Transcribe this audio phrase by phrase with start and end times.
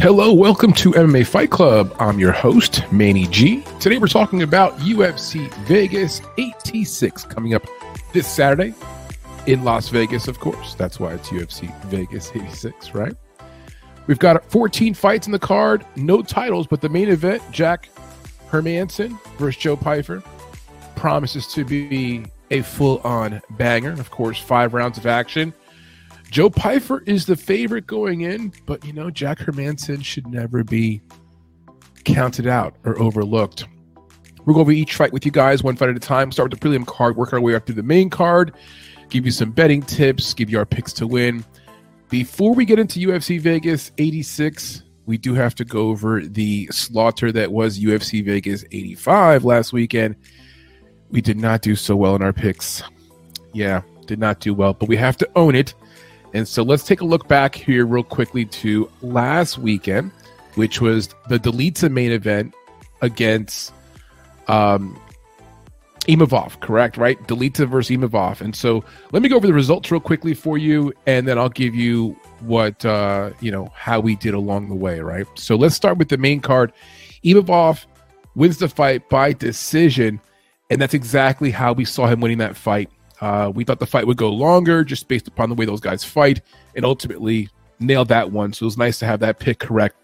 [0.00, 1.94] Hello, welcome to MMA Fight Club.
[1.98, 3.62] I'm your host, Manny G.
[3.80, 7.66] Today we're talking about UFC Vegas 86 coming up
[8.14, 8.72] this Saturday
[9.46, 10.74] in Las Vegas, of course.
[10.74, 13.12] That's why it's UFC Vegas 86, right?
[14.06, 17.90] We've got 14 fights in the card, no titles, but the main event, Jack
[18.48, 20.22] Hermansson versus Joe Pyfer,
[20.96, 23.92] promises to be a full on banger.
[23.92, 25.52] Of course, five rounds of action.
[26.30, 31.00] Joe Pyfer is the favorite going in, but you know, Jack Hermansson should never be
[32.04, 33.66] counted out or overlooked.
[34.44, 36.30] We'll go over each fight with you guys one fight at a time.
[36.32, 38.54] Start with the prelim card, work our way up through the main card,
[39.08, 41.44] give you some betting tips, give you our picks to win.
[42.08, 47.32] Before we get into UFC Vegas 86, we do have to go over the slaughter
[47.32, 50.14] that was UFC Vegas 85 last weekend.
[51.10, 52.82] We did not do so well in our picks.
[53.52, 55.74] Yeah, did not do well, but we have to own it.
[56.32, 60.12] And so let's take a look back here real quickly to last weekend,
[60.54, 62.54] which was the Dolidze main event
[63.02, 63.72] against
[64.48, 65.00] um,
[66.06, 66.96] Imavov, correct?
[66.96, 67.20] Right?
[67.26, 68.40] Dolidze versus Imavov.
[68.40, 71.48] And so let me go over the results real quickly for you, and then I'll
[71.48, 75.26] give you what, uh, you know, how we did along the way, right?
[75.34, 76.72] So let's start with the main card.
[77.24, 77.84] Imavov
[78.34, 80.20] wins the fight by decision,
[80.70, 82.88] and that's exactly how we saw him winning that fight
[83.20, 86.04] uh, we thought the fight would go longer just based upon the way those guys
[86.04, 86.40] fight,
[86.74, 88.52] and ultimately nailed that one.
[88.52, 89.96] So it was nice to have that pick correct.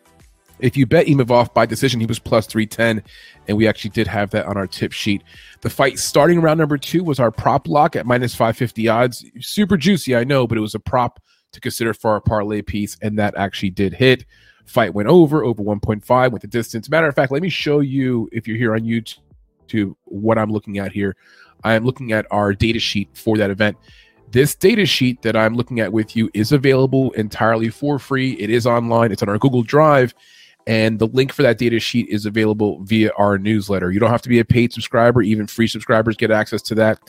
[0.58, 3.02] If you bet Imavov by decision, he was plus 310,
[3.46, 5.22] and we actually did have that on our tip sheet.
[5.60, 9.24] The fight starting round number two was our prop lock at minus 550 odds.
[9.40, 11.20] Super juicy, I know, but it was a prop
[11.52, 14.24] to consider for our parlay piece, and that actually did hit.
[14.64, 16.88] Fight went over, over 1.5 with the distance.
[16.88, 20.78] Matter of fact, let me show you, if you're here on YouTube, what I'm looking
[20.78, 21.16] at here.
[21.66, 23.76] I am looking at our data sheet for that event.
[24.30, 28.34] This data sheet that I'm looking at with you is available entirely for free.
[28.34, 30.14] It is online, it's on our Google Drive,
[30.68, 33.90] and the link for that data sheet is available via our newsletter.
[33.90, 37.00] You don't have to be a paid subscriber, even free subscribers get access to that.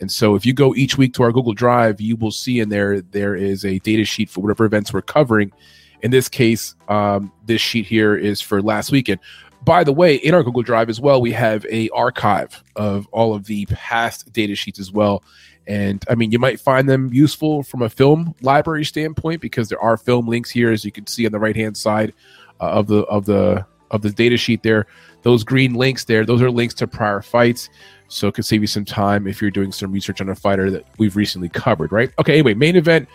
[0.00, 2.70] And so if you go each week to our Google Drive, you will see in
[2.70, 5.52] there there is a data sheet for whatever events we're covering.
[6.00, 9.20] In this case, um, this sheet here is for last weekend
[9.66, 13.34] by the way, in our Google Drive as well, we have a archive of all
[13.34, 15.24] of the past data sheets as well.
[15.66, 19.80] And I mean, you might find them useful from a film library standpoint because there
[19.80, 22.14] are film links here, as you can see on the right hand side
[22.60, 24.86] uh, of the of the of the data sheet there.
[25.22, 27.68] Those green links there, those are links to prior fights.
[28.06, 30.70] So it could save you some time if you're doing some research on a fighter
[30.70, 32.12] that we've recently covered, right?
[32.20, 33.08] Okay, anyway, main event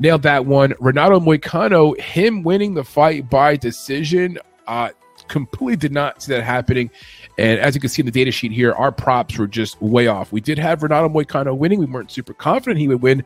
[0.00, 0.74] nailed that one.
[0.80, 4.36] Renato Moicano, him winning the fight by decision.
[4.66, 4.88] Uh,
[5.28, 6.90] completely did not see that happening.
[7.38, 10.06] And as you can see in the data sheet here, our props were just way
[10.06, 10.32] off.
[10.32, 11.78] We did have Renato Moicano winning.
[11.78, 13.24] We weren't super confident he would win.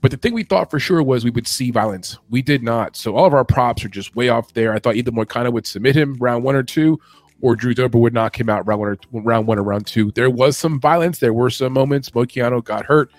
[0.00, 2.18] But the thing we thought for sure was we would see violence.
[2.30, 2.96] We did not.
[2.96, 4.72] So all of our props are just way off there.
[4.72, 6.98] I thought either Moicano would submit him round one or two,
[7.42, 10.10] or Drew Dober would knock him out round one or round one or round two.
[10.12, 11.18] There was some violence.
[11.18, 12.10] There were some moments.
[12.10, 13.12] Moicano got hurt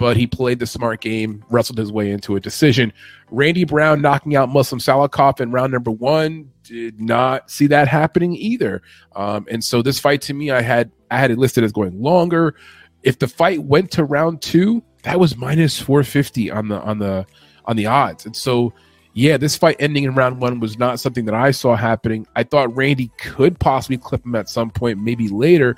[0.00, 2.90] but he played the smart game, wrestled his way into a decision.
[3.30, 8.34] Randy Brown knocking out Muslim Salikhov in round number one did not see that happening
[8.34, 8.80] either.
[9.14, 12.00] Um, and so this fight to me, I had I had it listed as going
[12.00, 12.54] longer.
[13.02, 16.98] If the fight went to round two, that was minus four fifty on the on
[16.98, 17.26] the
[17.66, 18.24] on the odds.
[18.24, 18.72] And so
[19.12, 22.26] yeah, this fight ending in round one was not something that I saw happening.
[22.36, 25.76] I thought Randy could possibly clip him at some point, maybe later.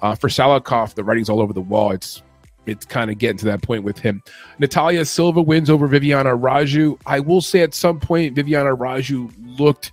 [0.00, 1.90] Uh, for Salikhov, the writing's all over the wall.
[1.90, 2.22] It's
[2.66, 4.22] it's kind of getting to that point with him.
[4.58, 6.98] Natalia Silva wins over Viviane Araujo.
[7.06, 9.92] I will say at some point, Viviane Araujo looked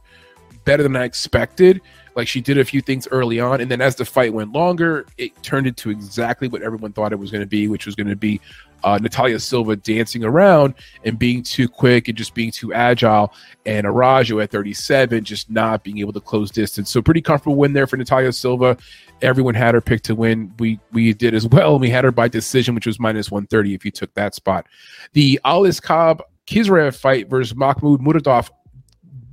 [0.66, 1.82] better than I expected.
[2.16, 5.06] Like she did a few things early on, and then as the fight went longer,
[5.18, 8.08] it turned into exactly what everyone thought it was going to be, which was going
[8.08, 8.42] to be
[8.84, 13.34] uh, Natalia Silva dancing around and being too quick and just being too agile,
[13.66, 16.90] and Araujo at 37 just not being able to close distance.
[16.90, 18.78] So pretty comfortable win there for Natalia Silva.
[19.22, 20.54] Everyone had her pick to win.
[20.60, 21.78] We we did as well.
[21.80, 24.68] We had her by decision, which was minus 130 if you took that spot.
[25.14, 28.50] The Aliskhab Khizriev fight versus Mahmoud Muradov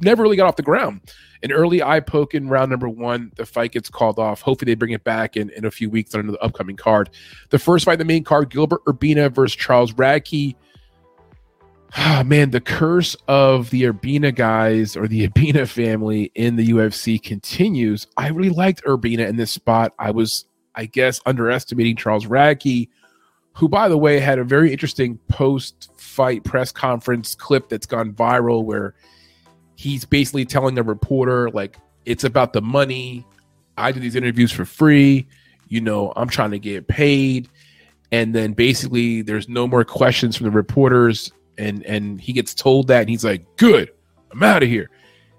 [0.00, 1.00] never really got off the ground.
[1.42, 4.40] An early eye poke in round number one, the fight gets called off.
[4.40, 7.10] Hopefully, they bring it back in, in a few weeks under the upcoming card.
[7.50, 10.56] The first fight, the main card, Gilbert Urbina versus Charles Radtke.
[11.96, 17.22] Ah, man, the curse of the Urbina guys or the Urbina family in the UFC
[17.22, 18.06] continues.
[18.16, 19.94] I really liked Urbina in this spot.
[19.98, 20.44] I was,
[20.74, 22.88] I guess, underestimating Charles Radtke,
[23.54, 28.12] who, by the way, had a very interesting post fight press conference clip that's gone
[28.12, 28.94] viral where
[29.78, 33.24] he's basically telling a reporter, like, it's about the money.
[33.76, 35.26] I do these interviews for free.
[35.68, 37.48] You know, I'm trying to get paid.
[38.10, 42.86] And then basically, there's no more questions from the reporters and and he gets told
[42.86, 43.90] that and he's like good
[44.30, 44.88] i'm out of here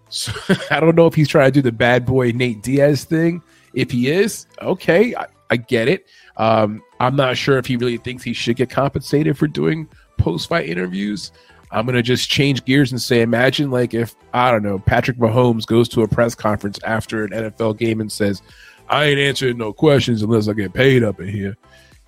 [0.09, 0.33] So
[0.71, 3.41] I don't know if he's trying to do the bad boy Nate Diaz thing.
[3.73, 6.07] If he is, okay, I, I get it.
[6.37, 9.87] Um, I'm not sure if he really thinks he should get compensated for doing
[10.17, 11.31] post fight interviews.
[11.71, 15.65] I'm gonna just change gears and say, imagine like if I don't know Patrick Mahomes
[15.65, 18.41] goes to a press conference after an NFL game and says,
[18.87, 21.57] "I ain't answering no questions unless I get paid up in here."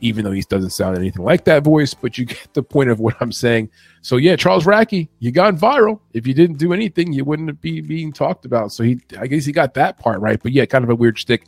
[0.03, 2.99] Even though he doesn't sound anything like that voice, but you get the point of
[2.99, 3.69] what I'm saying.
[4.01, 5.99] So yeah, Charles Radtke, you got viral.
[6.13, 8.71] If you didn't do anything, you wouldn't be being talked about.
[8.71, 10.41] So he, I guess he got that part right.
[10.41, 11.45] But yeah, kind of a weird stick.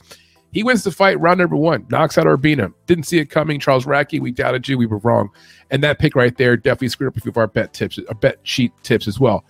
[0.53, 2.71] He wins the fight round number one, knocks out Urbina.
[2.85, 3.59] Didn't see it coming.
[3.59, 4.77] Charles Radtke, we doubted you.
[4.77, 5.29] We were wrong.
[5.71, 8.15] And that pick right there definitely screwed up a few of our bet tips, our
[8.15, 9.45] bet sheet tips as well.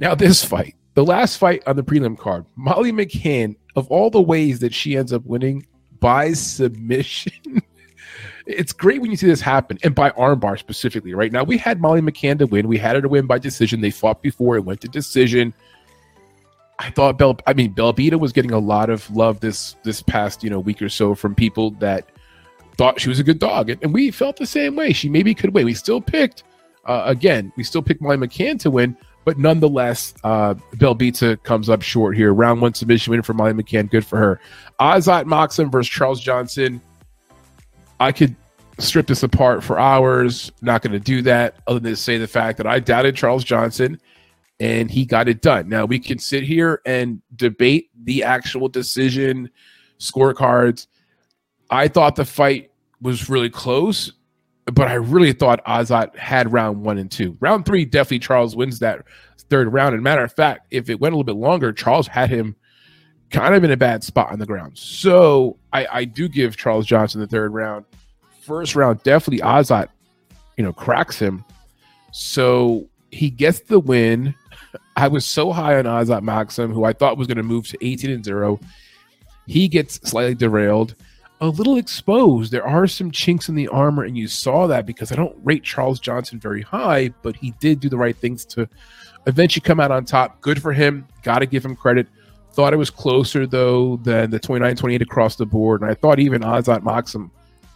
[0.00, 4.20] Now, this fight, the last fight on the prelim card, Molly McCann, of all the
[4.20, 5.66] ways that she ends up winning
[6.00, 7.62] by submission.
[8.46, 11.80] it's great when you see this happen and by armbar specifically right now we had
[11.80, 14.66] molly mccann to win we had her to win by decision they fought before it
[14.66, 15.54] went to decision
[16.78, 17.38] I thought Bell.
[17.46, 20.82] I mean, Belbita was getting a lot of love this this past you know week
[20.82, 22.08] or so from people that
[22.76, 24.92] thought she was a good dog, and, and we felt the same way.
[24.92, 25.66] She maybe could win.
[25.66, 26.42] We still picked
[26.86, 27.52] uh, again.
[27.56, 32.34] We still picked Molly McCann to win, but nonetheless, uh, Belbita comes up short here.
[32.34, 33.88] Round one submission win for Molly McCann.
[33.88, 34.40] Good for her.
[34.80, 36.80] Azat Maksum versus Charles Johnson.
[38.00, 38.34] I could
[38.78, 40.50] strip this apart for hours.
[40.60, 43.44] Not going to do that, other than to say the fact that I doubted Charles
[43.44, 44.00] Johnson
[44.60, 45.68] and he got it done.
[45.68, 49.50] Now we can sit here and debate the actual decision
[49.98, 50.86] scorecards.
[51.70, 52.70] I thought the fight
[53.00, 54.12] was really close,
[54.66, 57.36] but I really thought Azat had round one and two.
[57.40, 59.04] Round three, definitely Charles wins that
[59.50, 59.94] third round.
[59.94, 62.56] And matter of fact, if it went a little bit longer, Charles had him
[63.30, 64.78] kind of in a bad spot on the ground.
[64.78, 67.84] So I, I do give Charles Johnson the third round.
[68.42, 69.88] First round, definitely Azat,
[70.56, 71.44] you know, cracks him.
[72.12, 74.34] So he gets the win.
[74.96, 77.86] I was so high on Azat Maxim, who I thought was going to move to
[77.86, 78.60] 18 and 0.
[79.46, 80.94] He gets slightly derailed,
[81.40, 82.52] a little exposed.
[82.52, 85.62] There are some chinks in the armor, and you saw that because I don't rate
[85.62, 88.68] Charles Johnson very high, but he did do the right things to
[89.26, 90.40] eventually come out on top.
[90.40, 91.06] Good for him.
[91.22, 92.06] Got to give him credit.
[92.52, 95.82] Thought it was closer, though, than the 29 28 across the board.
[95.82, 97.30] And I thought even Azat Maksum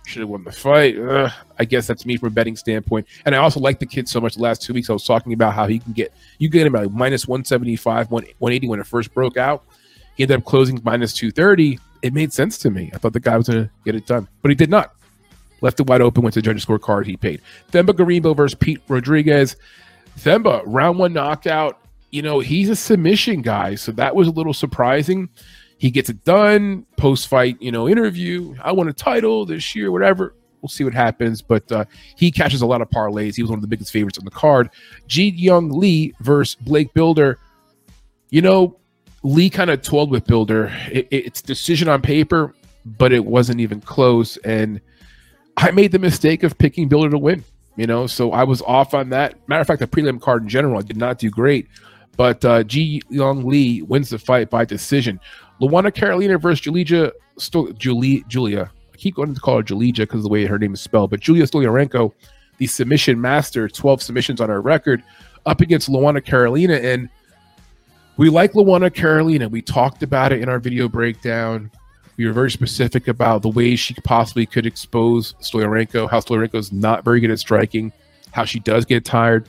[0.08, 0.98] should have won the fight.
[0.98, 3.06] Ugh, I guess that's me from a betting standpoint.
[3.24, 4.34] And I also like the kid so much.
[4.34, 6.74] The last two weeks, I was talking about how he can get you get him
[6.74, 9.64] at like minus one seventy five, one eighty when it first broke out.
[10.16, 11.78] He ended up closing minus two thirty.
[12.02, 12.90] It made sense to me.
[12.94, 14.94] I thought the guy was going to get it done, but he did not.
[15.60, 16.22] Left it wide open.
[16.22, 17.06] Went to judge's scorecard.
[17.06, 17.40] He paid.
[17.72, 19.56] Themba Gorimbo versus Pete Rodriguez.
[20.18, 21.80] Themba round one knockout.
[22.10, 25.28] You know he's a submission guy, so that was a little surprising.
[25.78, 28.54] He gets it done post fight, you know, interview.
[28.62, 30.34] I want a title this year, whatever.
[30.60, 31.40] We'll see what happens.
[31.40, 31.84] But uh,
[32.16, 33.36] he catches a lot of parlays.
[33.36, 34.70] He was one of the biggest favorites on the card.
[35.06, 37.38] Ji Young Lee versus Blake Bilder.
[38.30, 38.76] You know,
[39.22, 40.72] Lee kind of toiled with Bilder.
[40.90, 42.54] It, it's decision on paper,
[42.84, 44.36] but it wasn't even close.
[44.38, 44.80] And
[45.56, 47.44] I made the mistake of picking Bilder to win.
[47.76, 49.36] You know, so I was off on that.
[49.48, 51.68] Matter of fact, the prelim card in general, I did not do great.
[52.16, 55.20] But uh, Ji Young Lee wins the fight by decision.
[55.60, 57.12] Luana Carolina versus Julia,
[57.78, 58.70] Julia, Julia.
[58.92, 61.20] I keep going to call her Julia because the way her name is spelled, but
[61.20, 62.12] Julia Stoliarenko,
[62.58, 65.02] the submission master, 12 submissions on her record,
[65.46, 66.74] up against Luana Carolina.
[66.74, 67.08] And
[68.16, 69.48] we like Luana Carolina.
[69.48, 71.70] We talked about it in our video breakdown.
[72.16, 76.72] We were very specific about the ways she possibly could expose Stoliarenko, how Stoliarenko is
[76.72, 77.92] not very good at striking,
[78.32, 79.48] how she does get tired.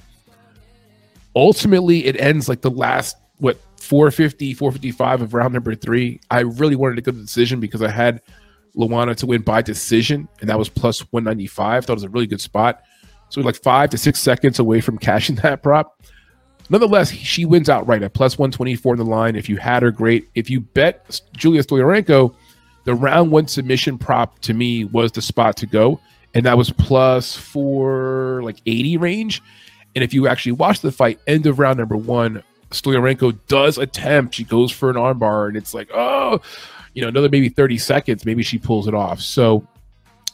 [1.36, 3.58] Ultimately, it ends like the last, what,
[3.90, 6.22] 450, 455 of round number three.
[6.30, 8.22] I really wanted to go to the decision because I had
[8.78, 11.86] Luana to win by decision, and that was plus 195.
[11.86, 12.84] Thought it was a really good spot.
[13.30, 16.04] So like five to six seconds away from cashing that prop.
[16.70, 19.36] Nonetheless, she wins outright at plus 124 in the line.
[19.36, 20.30] If you had her, great.
[20.36, 22.36] If you bet Julia Stoliarenko,
[22.84, 26.00] the round one submission prop to me was the spot to go.
[26.36, 29.42] And that was plus four, like 80 range.
[29.96, 34.36] And if you actually watch the fight, end of round number one, Stoliarenko does attempt.
[34.36, 36.42] She goes for an armbar, and it's like, oh,
[36.94, 39.20] you know, another maybe 30 seconds, maybe she pulls it off.
[39.22, 39.68] So,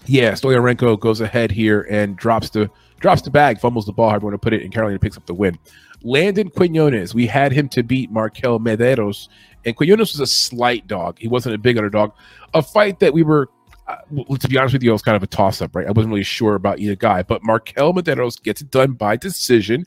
[0.05, 4.31] yeah, Stoliarenko goes ahead here and drops the drops the bag, fumbles the ball, however
[4.31, 5.57] to put it, and Carolina picks up the win.
[6.01, 9.27] Landon Quinones, we had him to beat Marquel Mederos,
[9.65, 11.17] and Quinones was a slight dog.
[11.19, 12.11] He wasn't a big underdog.
[12.53, 13.49] A fight that we were,
[13.87, 13.97] uh,
[14.39, 15.87] to be honest with you, it was kind of a toss up, right?
[15.87, 19.85] I wasn't really sure about either guy, but Marquel Mederos gets it done by decision.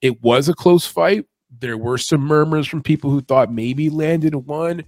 [0.00, 1.26] It was a close fight.
[1.62, 4.84] There were some murmurs from people who thought maybe Landon won.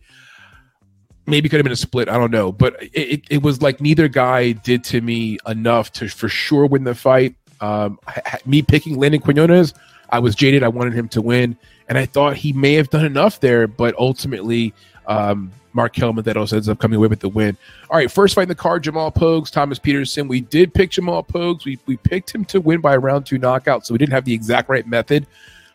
[1.24, 2.08] Maybe could have been a split.
[2.08, 2.50] I don't know.
[2.50, 6.82] But it, it, was like neither guy did to me enough to for sure win
[6.82, 7.36] the fight.
[7.60, 8.00] Um,
[8.44, 9.72] me picking Landon Quinones,
[10.10, 10.64] I was jaded.
[10.64, 11.56] I wanted him to win.
[11.88, 14.74] And I thought he may have done enough there, but ultimately,
[15.06, 17.56] um, Marquel Mederos ends up coming away with the win.
[17.88, 20.26] All right, first fight in the card, Jamal Pogues, Thomas Peterson.
[20.26, 21.64] We did pick Jamal Pogues.
[21.64, 24.34] We, we picked him to win by round two knockout, so we didn't have the
[24.34, 25.26] exact right method,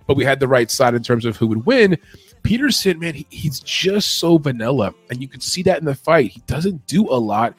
[0.09, 1.95] but we had the right side in terms of who would win.
[2.41, 6.31] Peterson, man, he, he's just so vanilla, and you can see that in the fight.
[6.31, 7.53] He doesn't do a lot,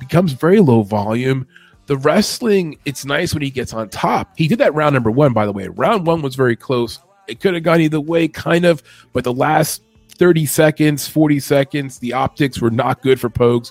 [0.00, 1.46] becomes very low volume.
[1.86, 4.36] The wrestling, it's nice when he gets on top.
[4.36, 5.68] He did that round number one, by the way.
[5.68, 6.98] Round one was very close.
[7.28, 12.00] It could have gone either way, kind of, but the last 30 seconds, 40 seconds.
[12.00, 13.70] The optics were not good for Pogues.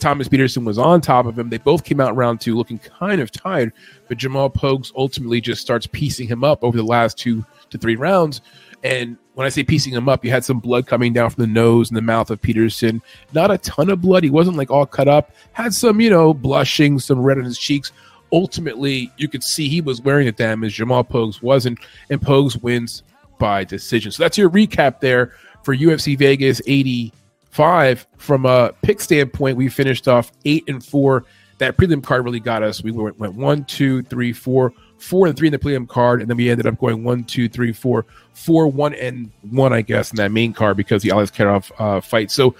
[0.00, 1.50] Thomas Peterson was on top of him.
[1.50, 3.72] They both came out round two looking kind of tired,
[4.08, 7.96] but Jamal Pogues ultimately just starts piecing him up over the last two to three
[7.96, 8.40] rounds.
[8.84, 11.48] And when I say piecing him up, you had some blood coming down from the
[11.48, 13.02] nose and the mouth of Peterson.
[13.32, 14.24] Not a ton of blood.
[14.24, 15.32] He wasn't like all cut up.
[15.52, 17.92] Had some, you know, blushing, some red on his cheeks.
[18.32, 20.74] Ultimately, you could see he was wearing the damage.
[20.74, 21.78] Jamal Pogues wasn't,
[22.10, 23.02] and Pogues wins
[23.38, 24.10] by decision.
[24.10, 26.60] So that's your recap there for UFC Vegas
[27.56, 28.06] 85.
[28.18, 31.24] From a pick standpoint, we finished off eight and four.
[31.56, 32.82] That prelim card really got us.
[32.82, 36.28] We went, went one, two, three, four, four and three in the prelim card, and
[36.28, 40.10] then we ended up going one, two, three, four, four, one, and one, I guess,
[40.10, 42.30] in that main card because the Alex Karov uh, fight.
[42.30, 42.54] So,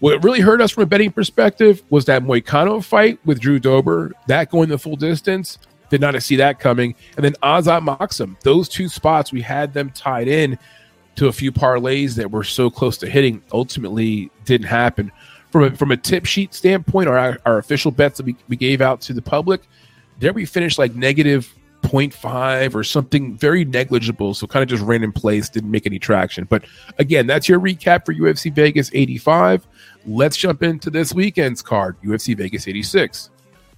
[0.00, 4.12] what really hurt us from a betting perspective was that Moicano fight with Drew Dober,
[4.26, 5.58] that going the full distance.
[5.90, 6.94] Did not see that coming.
[7.16, 10.56] And then Azat Maksum, those two spots, we had them tied in
[11.20, 15.12] to a few parlays that were so close to hitting ultimately didn't happen.
[15.50, 18.80] From a, from a tip sheet standpoint, our, our official bets that we, we gave
[18.80, 19.60] out to the public,
[20.18, 24.32] there we finished like negative 0.5 or something very negligible.
[24.32, 26.44] So kind of just ran in place, didn't make any traction.
[26.44, 26.64] But
[26.98, 29.66] again, that's your recap for UFC Vegas 85.
[30.06, 33.28] Let's jump into this weekend's card, UFC Vegas 86.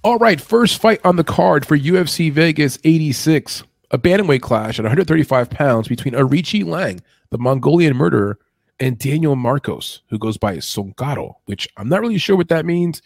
[0.01, 3.63] All right, first fight on the card for UFC Vegas 86.
[3.93, 8.39] A bantamweight clash at 135 pounds between Aoriqileng, the Mongolian murderer,
[8.79, 13.03] and Daniel Marcos, who goes by Soncaro, which I'm not really sure what that means.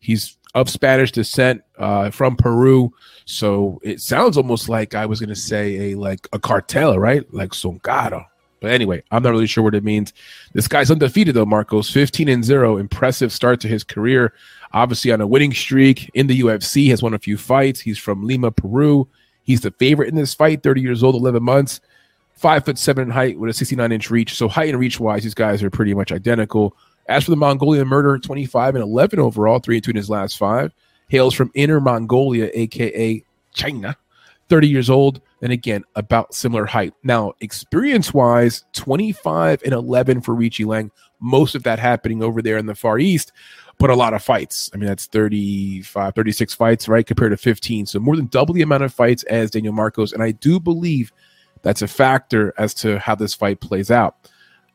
[0.00, 2.90] He's of Spanish descent uh, from Peru,
[3.26, 7.22] so it sounds almost like I was going to say a like a cartel, right?
[7.34, 8.24] Like Soncaro.
[8.60, 10.14] But anyway, I'm not really sure what it means.
[10.54, 14.32] This guy's undefeated though, Marcos, 15 and 0, impressive start to his career.
[14.72, 17.80] Obviously on a winning streak in the UFC, has won a few fights.
[17.80, 19.06] He's from Lima, Peru.
[19.42, 21.80] He's the favorite in this fight, 30 years old, 11 months
[22.40, 24.34] five foot seven in height with a 69 inch reach.
[24.34, 26.74] So height and reach wise, these guys are pretty much identical.
[27.06, 30.38] As for the Mongolian murder, 25 and 11 overall, three and two in his last
[30.38, 30.72] five.
[31.08, 33.96] Hails from Inner Mongolia, aka China.
[34.48, 36.92] 30 years old, and again, about similar height.
[37.04, 40.90] Now, experience wise, 25 and 11 for Richie Lang.
[41.20, 43.30] Most of that happening over there in the Far East,
[43.80, 44.70] but a lot of fights.
[44.74, 47.04] I mean, that's 35, 36 fights, right?
[47.04, 47.86] Compared to 15.
[47.86, 50.12] So more than double the amount of fights as Daniel Marcos.
[50.12, 51.10] And I do believe
[51.62, 54.16] that's a factor as to how this fight plays out.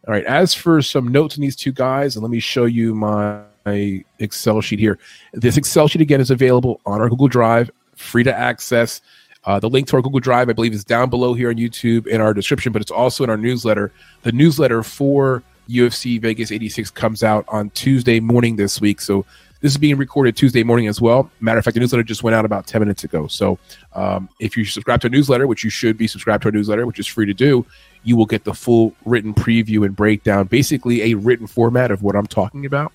[0.07, 0.25] All right.
[0.25, 4.03] As for some notes on these two guys, and let me show you my, my
[4.17, 4.97] Excel sheet here.
[5.33, 9.01] This Excel sheet again is available on our Google Drive, free to access.
[9.43, 12.07] Uh, the link to our Google Drive, I believe, is down below here on YouTube
[12.07, 13.91] in our description, but it's also in our newsletter.
[14.23, 19.01] The newsletter for UFC Vegas 86 comes out on Tuesday morning this week.
[19.01, 19.25] So
[19.61, 21.29] this is being recorded Tuesday morning as well.
[21.39, 23.27] Matter of fact, the newsletter just went out about 10 minutes ago.
[23.27, 23.57] So
[23.93, 26.85] um, if you subscribe to a newsletter, which you should be subscribed to our newsletter,
[26.85, 27.65] which is free to do,
[28.03, 32.15] you will get the full written preview and breakdown, basically a written format of what
[32.15, 32.93] I'm talking about.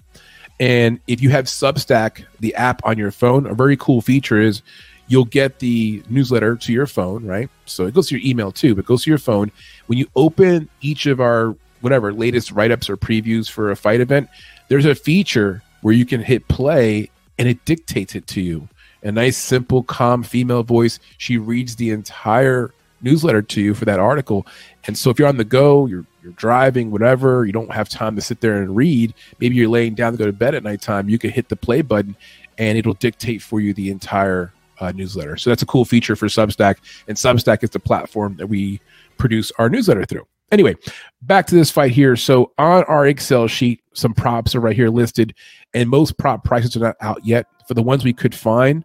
[0.60, 4.62] And if you have Substack, the app on your phone, a very cool feature is
[5.08, 7.50] you'll get the newsletter to your phone, right?
[7.64, 9.50] So it goes to your email too, but goes to your phone.
[9.86, 14.00] When you open each of our whatever latest write ups or previews for a fight
[14.00, 14.28] event,
[14.68, 18.68] there's a feature where you can hit play and it dictates it to you.
[19.02, 20.98] A nice, simple, calm female voice.
[21.16, 24.46] She reads the entire newsletter to you for that article.
[24.86, 28.14] And so if you're on the go, you're you're driving, whatever, you don't have time
[28.14, 31.08] to sit there and read, maybe you're laying down to go to bed at nighttime,
[31.08, 32.14] you can hit the play button
[32.58, 35.36] and it'll dictate for you the entire uh, newsletter.
[35.36, 36.76] So that's a cool feature for Substack.
[37.08, 38.80] And Substack is the platform that we
[39.16, 40.26] produce our newsletter through.
[40.50, 40.74] Anyway,
[41.22, 42.16] back to this fight here.
[42.16, 45.34] So on our Excel sheet, some props are right here listed,
[45.74, 47.46] and most prop prices are not out yet.
[47.68, 48.84] For the ones we could find,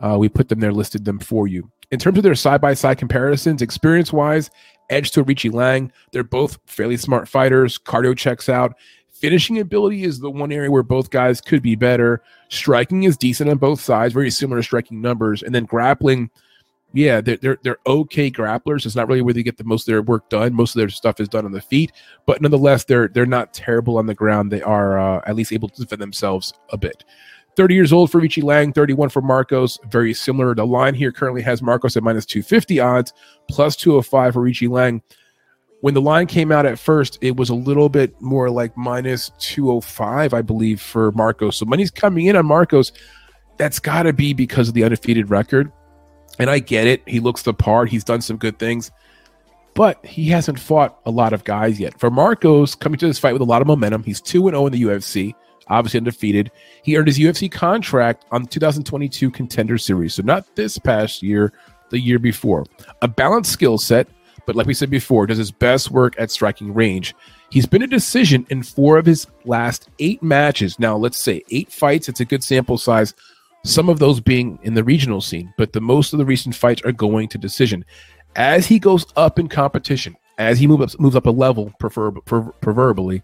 [0.00, 1.70] uh, we put them there, listed them for you.
[1.90, 4.50] In terms of their side by side comparisons, experience wise,
[4.90, 7.78] edge to Richie Lang, they're both fairly smart fighters.
[7.78, 8.76] Cardio checks out.
[9.10, 12.22] Finishing ability is the one area where both guys could be better.
[12.50, 15.42] Striking is decent on both sides, very similar striking numbers.
[15.42, 16.30] And then grappling,
[16.94, 18.86] yeah, they're, they're they're okay grapplers.
[18.86, 20.54] It's not really where they get the most of their work done.
[20.54, 21.92] Most of their stuff is done on the feet,
[22.24, 24.50] but nonetheless, they're they're not terrible on the ground.
[24.50, 27.04] They are uh, at least able to defend themselves a bit.
[27.56, 29.80] 30 years old for Richie Lang, 31 for Marcos.
[29.90, 30.54] Very similar.
[30.54, 33.12] The line here currently has Marcos at minus 250 odds,
[33.48, 35.02] plus 205 for Richie Lang.
[35.80, 39.30] when the line came out at first, it was a little bit more like minus
[39.38, 41.56] 205, I believe, for Marcos.
[41.56, 42.92] So money's coming in on Marcos.
[43.58, 45.72] That's got to be because of the undefeated record.
[46.38, 47.02] And I get it.
[47.06, 47.88] He looks the part.
[47.88, 48.90] He's done some good things,
[49.74, 51.98] but he hasn't fought a lot of guys yet.
[51.98, 54.72] For Marcos coming to this fight with a lot of momentum, he's 2 0 in
[54.72, 55.34] the UFC,
[55.68, 56.50] obviously undefeated.
[56.82, 60.14] He earned his UFC contract on the 2022 Contender Series.
[60.14, 61.52] So not this past year,
[61.90, 62.64] the year before.
[63.02, 64.08] A balanced skill set
[64.48, 67.14] but like we said before, does his best work at striking range.
[67.50, 70.78] He's been a decision in four of his last eight matches.
[70.78, 73.12] Now, let's say eight fights, it's a good sample size.
[73.64, 76.82] Some of those being in the regional scene, but the most of the recent fights
[76.84, 77.84] are going to decision.
[78.36, 82.12] As he goes up in competition, as he moves up, moves up a level, prefer,
[82.12, 83.22] per, proverbially,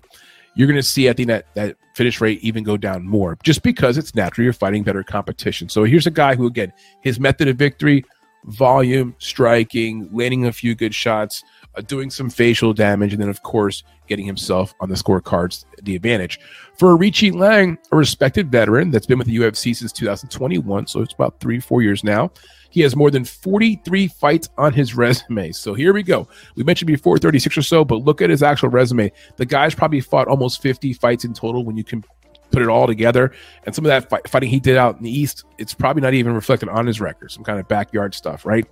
[0.57, 3.63] you're going to see, I think, that, that finish rate even go down more just
[3.63, 4.45] because it's natural.
[4.45, 5.69] You're fighting better competition.
[5.69, 8.05] So here's a guy who, again, his method of victory,
[8.45, 11.43] volume, striking, landing a few good shots,
[11.77, 15.97] uh, doing some facial damage, and then, of course, getting himself on the scorecards the
[15.97, 16.41] advantage.
[16.79, 21.15] For Richie Lang, a respected veteran that's been with the UFC since 2021, so it's
[21.15, 22.31] about three, four years now.
[22.71, 25.53] He has more than 43 fights on his resume.
[25.53, 26.29] So here we go.
[26.57, 29.13] We mentioned before 36 or so, but look at his actual resume.
[29.37, 32.05] The guy's probably fought almost 50 fights in total when you can
[32.51, 33.33] put it all together.
[33.65, 36.15] And some of that fight, fighting he did out in the East, it's probably not
[36.15, 38.67] even reflected on his record, some kind of backyard stuff, right?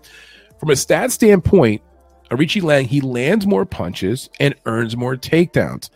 [0.58, 1.82] From a stat standpoint,
[2.32, 5.90] Aoriqileng, he lands more punches and earns more takedowns.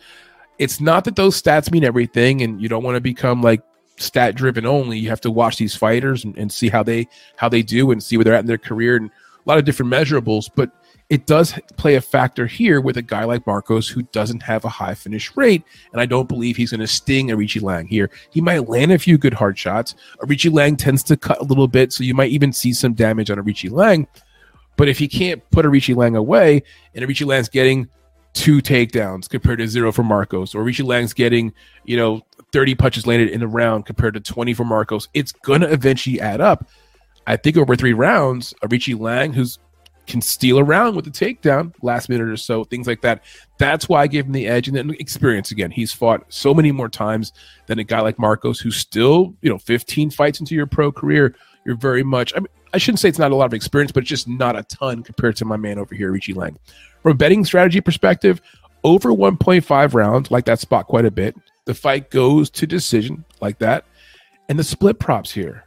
[0.58, 3.62] It's not that those stats mean everything, and you don't want to become like
[3.96, 4.98] stat driven only.
[4.98, 8.02] You have to watch these fighters and, and see how they how they do and
[8.02, 10.50] see where they're at in their career and a lot of different measurables.
[10.54, 10.70] But
[11.08, 14.68] it does play a factor here with a guy like Marcos who doesn't have a
[14.68, 15.62] high finish rate.
[15.92, 18.10] And I don't believe he's going to sting Aoriqileng here.
[18.30, 19.94] He might land a few good hard shots.
[20.20, 23.38] Aoriqileng tends to cut a little bit, so you might even see some damage on
[23.38, 24.06] Aoriqileng.
[24.76, 26.62] But if he can't put Aoriqileng away
[26.94, 27.88] and Aoriqileng's getting
[28.34, 31.52] two takedowns compared to zero for Marcos, or Aoriqileng's getting,
[31.84, 35.62] you know, 30 punches landed in a round compared to 20 for Marcos, it's going
[35.62, 36.68] to eventually add up.
[37.26, 39.58] I think over three rounds, Aoriqileng, who's
[40.06, 43.22] can steal around with the takedown last minute or so, things like that.
[43.58, 44.68] That's why I gave him the edge.
[44.68, 45.70] And then experience again.
[45.70, 47.32] He's fought so many more times
[47.66, 51.34] than a guy like Marcos, who's still, you know, 15 fights into your pro career.
[51.64, 54.02] You're very much, I, mean, I shouldn't say it's not a lot of experience, but
[54.02, 56.58] it's just not a ton compared to my man over here, Richie Lang.
[57.02, 58.40] From a betting strategy perspective,
[58.84, 61.36] over 1.5 rounds, like that spot quite a bit.
[61.64, 63.84] The fight goes to decision like that.
[64.48, 65.66] And the split props here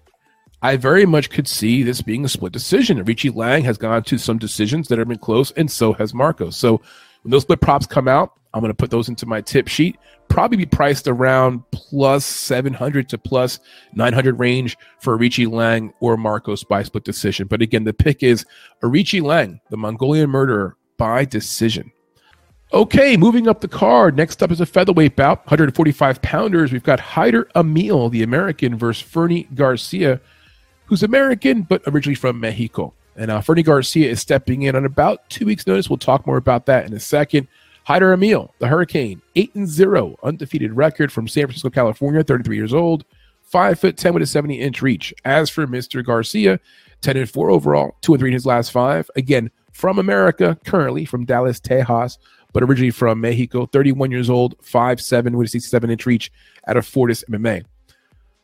[0.62, 3.04] I very much could see this being a split decision.
[3.06, 6.58] Richie Lang has gone to some decisions that have been close, and so has Marcos.
[6.58, 6.82] So
[7.24, 9.98] when those split props come out, I'm going to put those into my tip sheet.
[10.28, 13.60] Probably be priced around plus 700 to plus
[13.94, 17.48] 900 range for Richie Lang or Marcos by split decision.
[17.48, 18.46] But again, the pick is
[18.84, 21.92] Aoriqileng, the Mongolian murderer, by decision.
[22.74, 24.16] Okay, moving up the card.
[24.16, 26.72] Next up is a featherweight bout, 145 pounders.
[26.72, 30.22] We've got Hyder Amil, the American, versus Fernie Garcia
[30.90, 32.94] who's American but originally from Mexico.
[33.20, 35.90] And uh, Fernie Garcia is stepping in on about two weeks' notice.
[35.90, 37.50] We'll talk more about that in a second.
[37.84, 42.74] Hyder Amil, the Hurricane, eight and zero, undefeated record from San Francisco, California, 33 years
[42.74, 43.04] old,
[43.44, 45.14] five foot ten with a 70 inch reach.
[45.26, 46.04] As for Mr.
[46.04, 46.62] Garcia,
[47.02, 49.12] 10 and four overall, two and three in his last five.
[49.18, 52.18] Again, from America, currently from Dallas, Tejas,
[52.54, 56.32] but originally from Mexico, 31 years old, five seven with a 67 inch reach
[56.68, 57.66] out of Fortis MMA.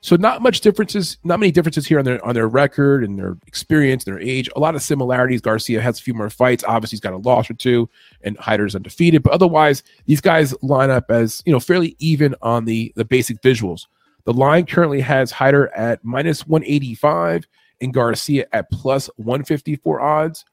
[0.05, 3.35] So not much differences, not many differences here on their on their record and their
[3.47, 4.47] experience, their age.
[4.55, 5.41] A lot of similarities.
[5.41, 6.63] Garcia has a few more fights.
[6.67, 7.89] Obviously, he's got a loss or two,
[8.21, 9.23] and Hyder's undefeated.
[9.23, 13.41] But otherwise, these guys line up as you know fairly even on the the basic
[13.41, 13.87] visuals.
[14.25, 17.47] The line currently has Hyder at minus 185
[17.81, 20.45] and Garcia at plus 154 odds.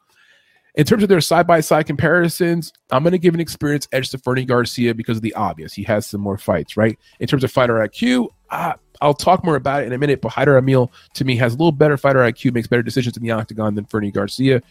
[0.74, 4.08] In terms of their side by side comparisons, I'm going to give an experience edge
[4.10, 5.74] to Fernie Garcia because of the obvious.
[5.74, 6.98] He has some more fights, right?
[7.20, 10.30] In terms of fighter IQ, uh, I'll talk more about it in a minute, but
[10.30, 13.32] Hyder Amil to me has a little better fighter IQ, makes better decisions in the
[13.32, 14.62] octagon than Fernie Garcia.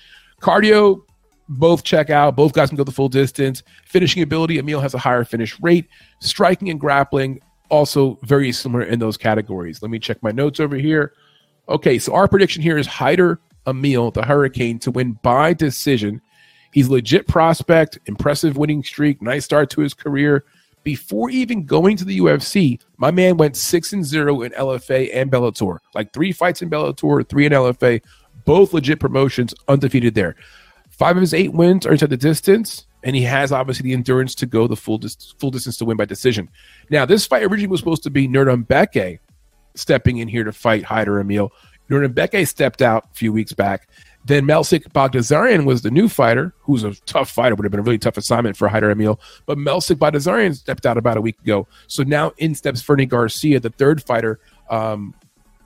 [0.41, 1.01] Cardio,
[1.49, 2.35] both check out.
[2.35, 3.61] Both guys can go the full distance.
[3.85, 5.87] Finishing ability, Amil has a higher finish rate.
[6.19, 9.83] Striking and grappling, also very similar in those categories.
[9.83, 11.13] Let me check my notes over here.
[11.69, 16.21] Okay, so our prediction here is Hyder Amil, the Hurricane, to win by decision.
[16.71, 20.45] He's legit prospect, impressive winning streak, nice start to his career
[20.83, 25.31] before even going to the UFC, my man went six and zero in LFA and
[25.31, 25.77] Bellator.
[25.93, 28.01] Like three fights in Bellator, three in LFA,
[28.45, 30.35] both legit promotions, undefeated there.
[30.89, 34.35] Five of his eight wins are into the distance, and he has obviously the endurance
[34.35, 36.49] to go the full dis- full distance to win by decision.
[36.89, 39.19] Now, this fight originally was supposed to be Nurmabeke
[39.75, 41.49] stepping in here to fight Hyder Amil.
[41.91, 43.87] Nurmabeke stepped out a few weeks back,
[44.23, 47.83] Then Melsik Baghdasaryan was the new fighter, who's a tough fighter, would have been a
[47.83, 49.19] really tough assignment for Hyder Amil.
[49.45, 51.67] But Melsik Baghdasaryan stepped out about a week ago.
[51.87, 55.15] So now in steps Fernie Garcia, the third fighter, um,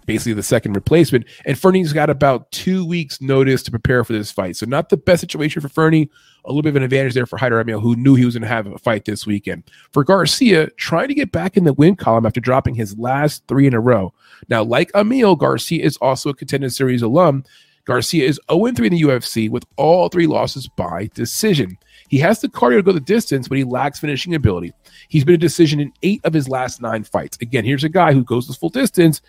[0.05, 1.25] basically the second replacement.
[1.45, 4.55] And Fernie's got about two weeks' notice to prepare for this fight.
[4.55, 6.09] So not the best situation for Fernie.
[6.45, 8.43] A little bit of an advantage there for Hyder Amil, who knew he was going
[8.43, 9.63] to have a fight this weekend.
[9.91, 13.65] For Garcia, trying to get back in the win column after dropping his last three
[13.65, 14.13] in a row.
[14.47, 17.43] Now, like Amil, Garcia is also a contender series alum.
[17.85, 21.77] Garcia is 0 3 in the UFC with all three losses by decision.
[22.09, 24.73] He has the cardio to go the distance, but he lacks finishing ability.
[25.07, 27.37] He's been a decision in eight of his last nine fights.
[27.41, 29.21] Again, here's a guy who goes the full distance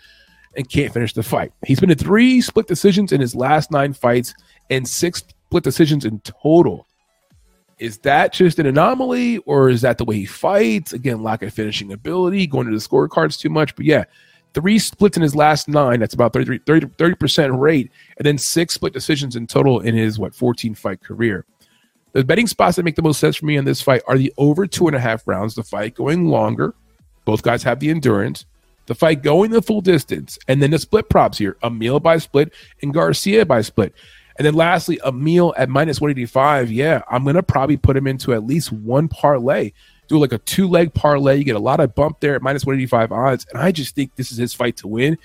[0.57, 1.53] and can't finish the fight.
[1.65, 4.33] He's been in three split decisions in his last nine fights
[4.69, 6.85] and six split decisions in total.
[7.77, 10.93] Is that just an anomaly or is that the way he fights?
[10.93, 13.75] Again, lack of finishing ability, going to the scorecards too much.
[13.75, 14.05] But yeah,
[14.55, 15.99] three splits in his last nine.
[15.99, 17.91] That's about 30, 30, percent rate.
[18.17, 21.45] And then six split decisions in total in his, what, 14 fight career.
[22.13, 24.33] The betting spots that make the most sense for me in this fight are the
[24.39, 26.73] over two and a half rounds, the fight going longer.
[27.25, 28.45] Both guys have the endurance
[28.87, 32.53] the fight going the full distance, and then the split props here: Amil by split
[32.81, 33.93] and Garcia by split.
[34.37, 36.71] And then lastly, Amil at minus 185.
[36.71, 39.71] Yeah, I'm to probably put him into at least one parlay.
[40.07, 41.37] Do like a two leg parlay.
[41.37, 43.45] You get a lot of bump there at minus 185 odds.
[43.51, 45.17] And I just think this is his fight to win.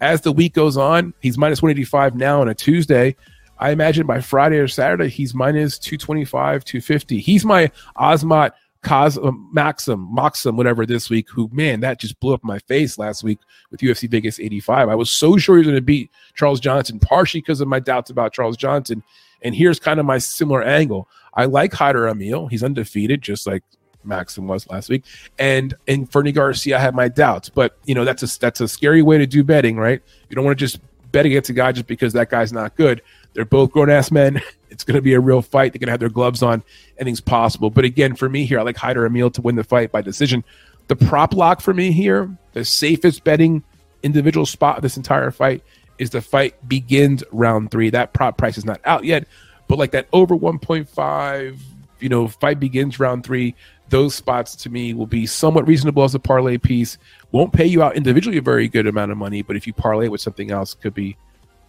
[0.00, 3.16] As the week goes on, he's minus 185 now on a Tuesday.
[3.58, 7.20] I imagine by Friday or Saturday, he's minus 225, 250.
[7.20, 12.34] He's my Osmat Cos uh, Maxim, Maxim, whatever this week, who man, that just blew
[12.34, 13.38] up my face last week
[13.70, 14.88] with UFC Vegas 85.
[14.88, 17.78] I was so sure he was going to beat Charles Johnson, partially because of my
[17.78, 19.02] doubts about Charles Johnson.
[19.42, 21.08] And here's kind of my similar angle.
[21.34, 22.50] I like Hyder Amil.
[22.50, 23.62] He's undefeated, just like
[24.04, 25.04] Maxim was last week.
[25.38, 27.48] And in Fernie Garcia, I have my doubts.
[27.48, 30.02] But you know, that's a that's a scary way to do betting, right?
[30.28, 30.80] You don't want to just
[31.12, 33.02] bet against a guy just because that guy's not good.
[33.34, 34.40] They're both grown ass men.
[34.72, 35.74] It's going to be a real fight.
[35.74, 36.62] They're going to have their gloves on.
[36.96, 37.68] Anything's possible.
[37.68, 40.42] But again, for me here, I like Hyder Amil to win the fight by decision.
[40.88, 43.64] The prop lock for me here, the safest betting
[44.02, 45.62] individual spot of this entire fight
[45.98, 47.90] is the fight begins round three.
[47.90, 49.26] That prop price is not out yet,
[49.68, 51.58] but like that over 1.5,
[52.00, 53.54] you know, fight begins round three.
[53.90, 56.96] Those spots to me will be somewhat reasonable as a parlay piece.
[57.30, 60.08] Won't pay you out individually a very good amount of money, but if you parlay
[60.08, 61.16] with something else, could be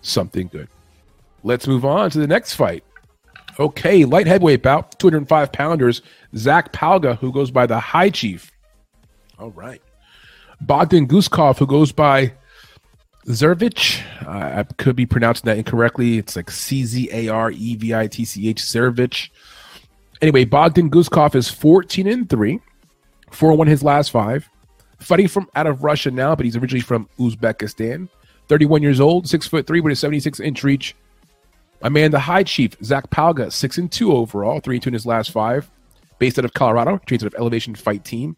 [0.02, 0.70] something good.
[1.44, 2.84] Let's move on to the next fight.
[3.60, 6.02] Okay, light heavyweight bout, 205 pounders,
[6.36, 8.52] Zach Pauga, who goes by the High Chief.
[9.38, 9.82] All right.
[10.62, 12.34] Bogdan Guskov, who goes by
[13.28, 14.02] Zervich.
[14.26, 16.18] Uh, I could be pronouncing that incorrectly.
[16.18, 19.30] It's like C Z A R E V I T C H, Zervich.
[20.22, 22.60] Anyway, Bogdan Guskov is 14 and 3,
[23.32, 24.50] 4 1 his last five.
[25.00, 28.08] Fighting from out of Russia now, but he's originally from Uzbekistan.
[28.48, 30.96] 31 years old, 6 foot 3 with a 76 inch reach,
[31.84, 34.94] my man, the High Chief, Zach Pauga, six and two overall, three and two in
[34.94, 35.70] his last five.
[36.18, 38.38] Based out of Colorado, trains out of Elevation Fight Team.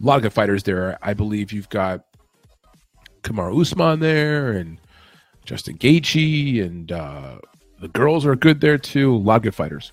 [0.00, 0.96] A lot of good fighters there.
[1.02, 2.04] I believe you've got
[3.22, 4.80] Kamaru Usman there and
[5.44, 7.38] Justin Gaethje, and uh,
[7.80, 9.12] the girls are good there too.
[9.12, 9.90] A lot of good fighters.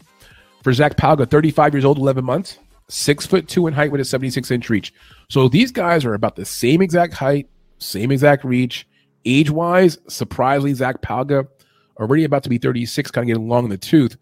[0.61, 4.05] For Zach Pauga, 35 years old, 11 months, six foot two in height with a
[4.05, 4.93] 76 inch reach.
[5.29, 8.87] So these guys are about the same exact height, same exact reach.
[9.25, 11.47] Age wise, surprisingly, Zach Pauga
[11.97, 14.17] already about to be 36, kind of getting long in the tooth.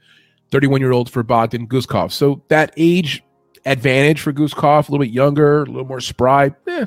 [0.52, 2.12] 31 year old for Bogdan Guskov.
[2.12, 3.24] So that age
[3.66, 6.54] advantage for Guskov, a little bit younger, a little more spry.
[6.68, 6.86] Eh,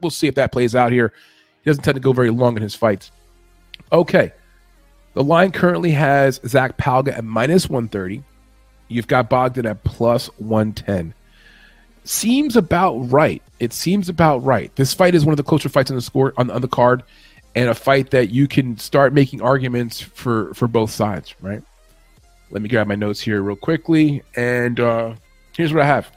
[0.00, 1.12] we'll see if that plays out here.
[1.62, 3.10] He doesn't tend to go very long in his fights.
[3.92, 4.32] Okay.
[5.14, 8.22] The line currently has Zach Pauga at minus 130.
[8.88, 11.14] You've got Bogdan at plus 110.
[12.04, 13.42] Seems about right.
[13.58, 14.74] It seems about right.
[14.76, 17.02] This fight is one of the closer fights on the score on, on the card
[17.54, 21.62] and a fight that you can start making arguments for for both sides, right?
[22.50, 25.14] Let me grab my notes here real quickly, and uh,
[25.56, 26.10] here's what I have.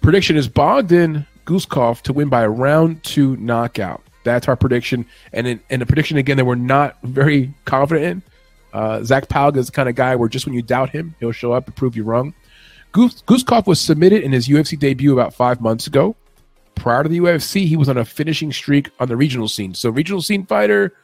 [0.00, 4.02] Prediction is Bogdan Guskov to win by a round two knockout.
[4.24, 8.22] That's our prediction, and in, and the prediction again that we're not very confident in.
[8.72, 11.32] Uh, Zach Pauga is the kind of guy where just when you doubt him, he'll
[11.32, 12.34] show up and prove you wrong.
[12.92, 16.16] Gus- Guskov was submitted in his UFC debut about five months ago
[16.78, 19.74] prior to the UFC, he was on a finishing streak on the regional scene.
[19.74, 20.94] So, regional scene fighter,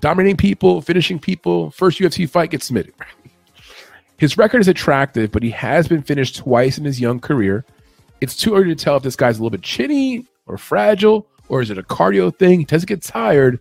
[0.00, 1.70] dominating people, finishing people.
[1.70, 2.94] First UFC fight gets submitted.
[4.16, 7.64] His record is attractive, but he has been finished twice in his young career.
[8.20, 11.62] It's too early to tell if this guy's a little bit chinny or fragile, or
[11.62, 12.58] is it a cardio thing?
[12.58, 13.60] He doesn't get tired.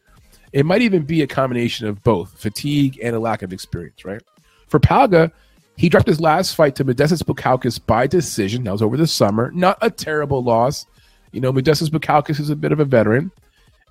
[0.51, 4.21] It might even be a combination of both fatigue and a lack of experience, right?
[4.67, 5.31] For Pauga,
[5.77, 8.65] he dropped his last fight to Modestas Bukauskas by decision.
[8.65, 9.51] That was over the summer.
[9.51, 10.85] Not a terrible loss.
[11.31, 13.31] You know, Modestas Bukauskas is a bit of a veteran.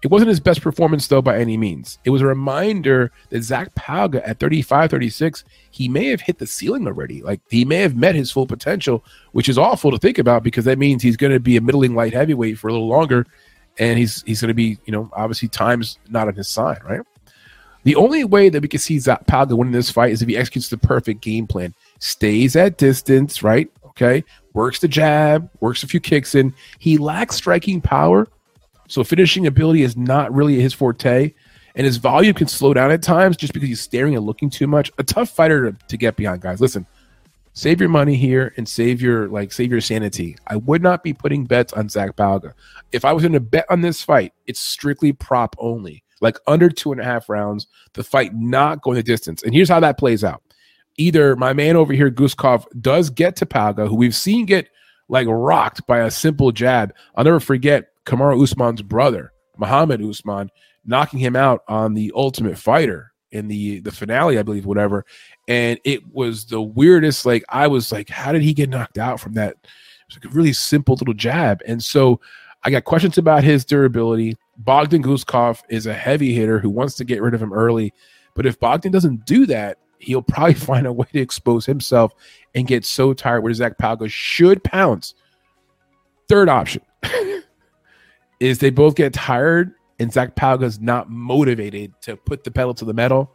[0.01, 1.98] It wasn't his best performance, though, by any means.
[2.05, 6.46] It was a reminder that Zach Pauga at 35, 36, he may have hit the
[6.46, 7.20] ceiling already.
[7.20, 10.64] Like he may have met his full potential, which is awful to think about because
[10.66, 13.27] that means he's going to be a middling light heavyweight for a little longer.
[13.81, 17.01] And he's he's going to be, you know, obviously time's not on his side, right?
[17.85, 20.37] The only way that we can see Zach Pauga winning this fight is if he
[20.37, 23.68] executes the perfect game plan, stays at distance, right?
[23.87, 26.54] Okay, works the jab, works a few kicks in.
[26.78, 28.28] He lacks striking power,
[28.88, 31.32] so finishing ability is not really his forte,
[31.74, 34.66] and his volume can slow down at times just because he's staring and looking too
[34.66, 34.90] much.
[34.98, 36.61] A tough fighter to, to get behind, guys.
[36.61, 36.87] Listen,
[37.52, 40.37] save your money here and save your like save your sanity.
[40.46, 42.54] I would not be putting bets on Zach Pauga.
[42.92, 46.68] If I was going to bet on this fight, it's strictly prop only, like under
[46.68, 47.66] two and a half rounds.
[47.92, 50.42] The fight not going the distance, and here's how that plays out.
[50.98, 54.68] Either my man over here, Guskov, does get to Pauga, who we've seen get
[55.08, 56.92] like rocked by a simple jab.
[57.14, 60.50] I'll never forget Kamaru Usman's brother, Muhammad Usman,
[60.84, 65.04] knocking him out on the Ultimate Fighter in the the finale, I believe, whatever.
[65.46, 67.26] And it was the weirdest.
[67.26, 69.52] Like I was like, how did he get knocked out from that?
[69.52, 69.66] It
[70.08, 71.61] was like a really simple little jab.
[71.66, 72.20] And so
[72.64, 74.37] I got questions about his durability.
[74.56, 77.92] Bogdan Guskov is a heavy hitter who wants to get rid of him early.
[78.34, 82.14] But if Bogdan doesn't do that, he'll probably find a way to expose himself
[82.54, 85.14] and get so tired where Zach Pauga should pounce.
[86.28, 86.82] Third option.
[88.40, 92.84] is they both get tired and Zach Pauga's not motivated to put the pedal to
[92.84, 93.34] the metal.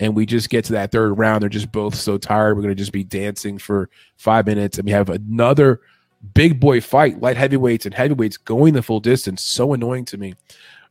[0.00, 1.42] And we just get to that third round.
[1.42, 2.56] They're just both so tired.
[2.56, 4.78] We're going to just be dancing for five minutes.
[4.78, 5.80] And we have another
[6.34, 9.42] big boy fight, light heavyweights and heavyweights going the full distance.
[9.42, 10.34] So annoying to me.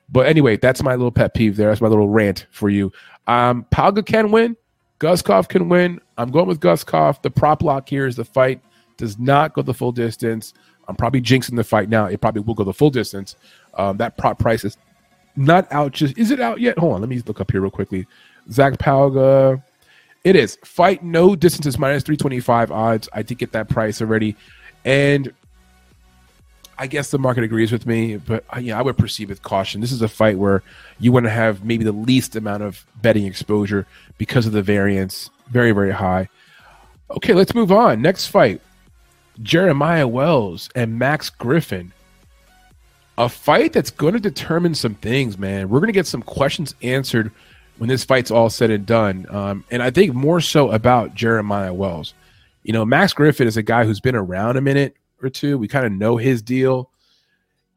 [0.10, 1.70] But anyway, that's my little pet peeve there.
[1.70, 2.92] That's my little rant for you.
[3.28, 4.56] Um, Pauga can win.
[5.02, 6.00] Guskov can win.
[6.20, 7.22] I'm going with Guskov.
[7.24, 8.62] The prop lock here is the fight
[8.98, 10.54] does not go the full distance.
[10.88, 12.06] I'm probably jinxing the fight now.
[12.06, 13.36] It probably will go the full distance.
[13.74, 14.78] Um, that prop price is
[15.36, 15.94] not out.
[15.94, 16.78] Just is it out yet?
[16.78, 18.06] Hold on, let me look up here real quickly.
[18.52, 19.64] Zach Pauga,
[20.24, 23.10] it is fight no distance is minus three twenty five odds.
[23.12, 24.36] I did get that price already,
[24.86, 25.34] and
[26.82, 28.18] I guess the market agrees with me.
[28.18, 29.82] But uh, yeah, I would proceed with caution.
[29.82, 30.64] This is a fight where
[31.00, 33.86] you want to have maybe the least amount of betting exposure
[34.18, 36.28] because of the variance, very very high.
[37.12, 38.02] Okay, let's move on.
[38.02, 38.62] Next fight
[39.44, 41.94] Jeremiah Wells and Max Griffin.
[43.20, 45.70] A fight that's going to determine some things, man.
[45.70, 47.32] We're going to get some questions answered
[47.78, 49.28] when this fight's all said and done.
[49.30, 52.16] Um, and I think more so about Jeremiah Wells.
[52.64, 55.58] You know, Max Griffin is a guy who's been around a minute or two.
[55.58, 56.90] We kind of know his deal.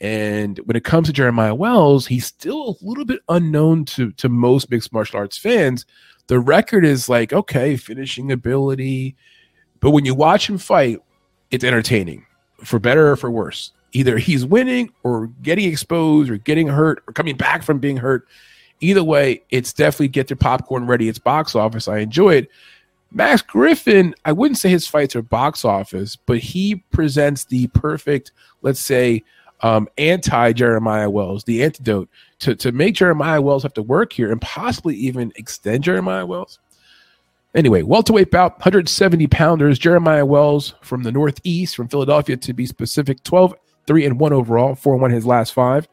[0.01, 4.29] And when it comes to Jeremiah Wells, he's still a little bit unknown to, to
[4.29, 5.87] most mixed martial arts fans.
[6.27, 9.17] The record is like, okay, finishing ability.
[9.81, 11.01] But when you watch him fight,
[11.51, 12.27] it's entertaining
[12.65, 13.73] for better or for worse.
[13.93, 18.27] Either he's winning or getting exposed or getting hurt or coming back from being hurt.
[18.81, 21.09] Either way, it's definitely get your popcorn ready.
[21.09, 21.87] It's box office.
[21.87, 22.51] I enjoy it.
[23.15, 28.33] Max Griffin, I wouldn't say his fights are box office, but he presents the perfect,
[28.63, 29.23] let's say,
[29.61, 34.33] um, anti Jeremiah Wells, the antidote to, to make Jeremiah Wells have to work here
[34.33, 36.59] and possibly even extend Jeremiah Wells.
[37.55, 39.79] Anyway, welterweight bout, 170 pounders.
[39.79, 43.55] Jeremiah Wells from the Northeast, from Philadelphia to be specific, 12,
[43.87, 45.87] 3 and 1 overall, 4 and 1 his last five.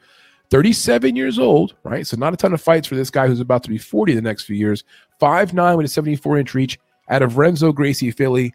[0.49, 2.05] 37 years old, right?
[2.05, 4.21] So not a ton of fights for this guy who's about to be 40 the
[4.21, 4.83] next few years.
[5.21, 6.79] 5'9 with a 74 inch reach
[7.11, 8.53] out of Renzo Gracie, Philly,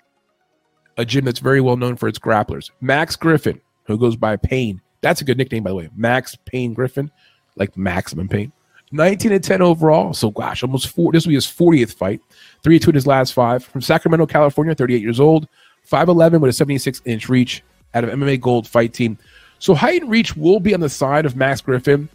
[0.96, 2.70] a gym that's very well known for its grapplers.
[2.80, 4.80] Max Griffin, who goes by Pain.
[5.02, 5.90] That's a good nickname, by the way.
[5.94, 7.10] Max Pain Griffin,
[7.56, 8.50] like maximum pain.
[8.92, 10.14] 19 and 10 overall.
[10.14, 11.12] So, gosh, almost four.
[11.12, 12.20] This will be his 40th fight.
[12.62, 13.64] 3 2 in his last five.
[13.64, 15.48] From Sacramento, California, 38 years old.
[15.88, 17.62] 5'11 with a 76 inch reach
[17.94, 19.18] out of MMA Gold Fight Team.
[19.58, 22.08] So, height and reach will be on the side of Max Griffin.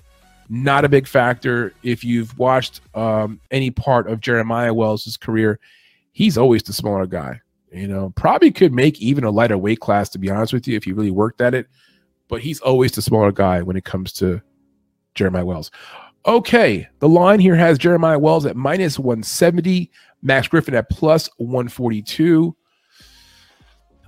[0.50, 5.60] Not a big factor if you've watched um, any part of Jeremiah Wells' career.
[6.22, 7.42] He's always the smaller guy.
[7.72, 10.78] You know, probably could make even a lighter weight class, to be honest with you,
[10.78, 11.66] if he really worked at it.
[12.28, 14.40] But he's always the smaller guy when it comes to
[15.16, 15.72] Jeremiah Wells.
[16.28, 19.90] Okay, the line here has Jeremiah Wells at minus 170,
[20.22, 22.56] Max Griffin at plus 142.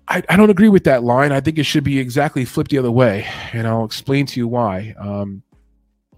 [0.07, 1.31] I, I, don't agree with that line.
[1.31, 4.47] I think it should be exactly flipped the other way, and I'll explain to you
[4.47, 4.93] why.
[4.99, 5.41] Um,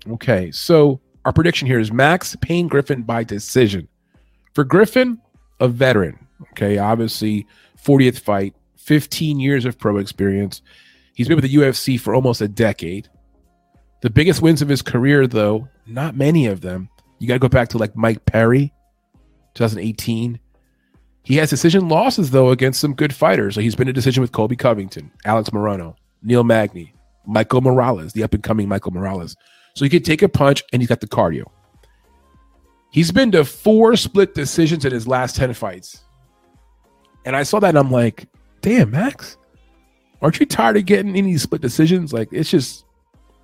[0.09, 3.87] okay, so our prediction here is Max Pain Griffin by decision.
[4.53, 5.21] For Griffin,
[5.59, 7.47] a veteran, okay, obviously
[7.83, 10.61] 40th fight, 15 years of pro experience.
[11.13, 13.07] He's been with the UFC for almost a decade.
[14.01, 16.89] The biggest wins of his career, though, not many of them.
[17.19, 18.73] You got to go back to like Mike Perry,
[19.55, 20.39] 2018.
[21.23, 23.55] He has decision losses, though, against some good fighters.
[23.55, 26.93] So he's been a decision with Colby Covington, Alex Morono, Neil Magny,
[27.25, 29.35] Michael Morales, the up and coming Michael Morales.
[29.75, 31.45] So he could take a punch and he's got the cardio.
[32.95, 36.05] He's been to four split decisions in his last 10 fights.
[37.25, 38.25] And I saw that and I'm like,
[38.61, 39.35] damn, Max,
[40.21, 42.13] aren't you tired of getting any split decisions?
[42.13, 42.85] Like it's just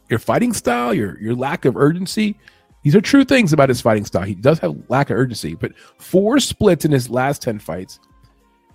[0.10, 2.40] your fighting style, your your lack of urgency.
[2.84, 4.24] These are true things about his fighting style.
[4.24, 8.00] He does have lack of urgency, but four splits in his last 10 fights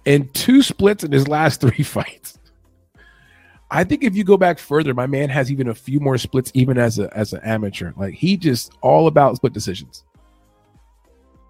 [0.05, 2.39] and two splits in his last three fights.
[3.71, 6.53] I think if you go back further, my man has even a few more splits,
[6.53, 7.95] even as a as an amateur.
[7.97, 10.05] Like he just all about split decisions.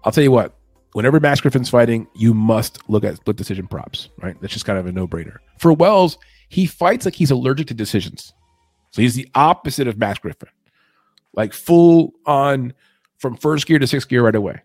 [0.07, 0.55] I'll tell you what,
[0.93, 4.39] whenever Max Griffin's fighting, you must look at split decision props, right?
[4.39, 5.39] That's just kind of a no brainer.
[5.57, 6.17] For Wells,
[6.47, 8.31] he fights like he's allergic to decisions.
[8.91, 10.47] So he's the opposite of Max Griffin,
[11.33, 12.73] like full on
[13.17, 14.61] from first gear to sixth gear right away.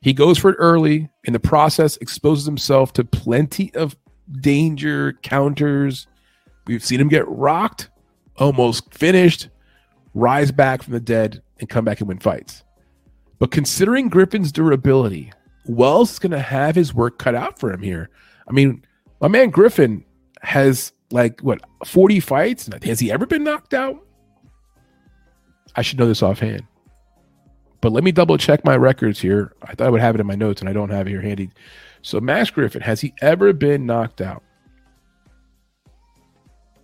[0.00, 1.10] He goes for it early.
[1.24, 3.98] In the process, exposes himself to plenty of
[4.40, 6.06] danger, counters.
[6.66, 7.90] We've seen him get rocked,
[8.38, 9.50] almost finished,
[10.14, 12.64] rise back from the dead, and come back and win fights.
[13.38, 15.32] But considering Griffin's durability,
[15.66, 18.10] Wells is going to have his work cut out for him here.
[18.48, 18.84] I mean,
[19.20, 20.04] my man Griffin
[20.42, 22.68] has like what 40 fights.
[22.82, 23.96] Has he ever been knocked out?
[25.76, 26.64] I should know this offhand.
[27.80, 29.54] But let me double check my records here.
[29.62, 31.20] I thought I would have it in my notes, and I don't have it here
[31.20, 31.50] handy.
[32.02, 34.42] So, Max Griffin, has he ever been knocked out?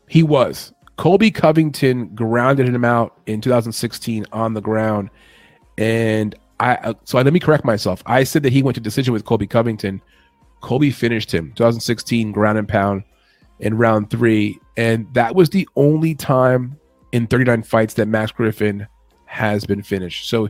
[0.08, 0.72] He was.
[0.96, 5.10] Colby Covington grounded him out in 2016 on the ground.
[5.76, 8.02] And I, uh, so let me correct myself.
[8.06, 10.00] I said that he went to decision with Colby Covington.
[10.60, 13.04] Colby finished him 2016 ground and pound
[13.60, 14.58] in round three.
[14.76, 16.78] And that was the only time
[17.12, 18.86] in 39 fights that Max Griffin
[19.26, 20.28] has been finished.
[20.28, 20.48] So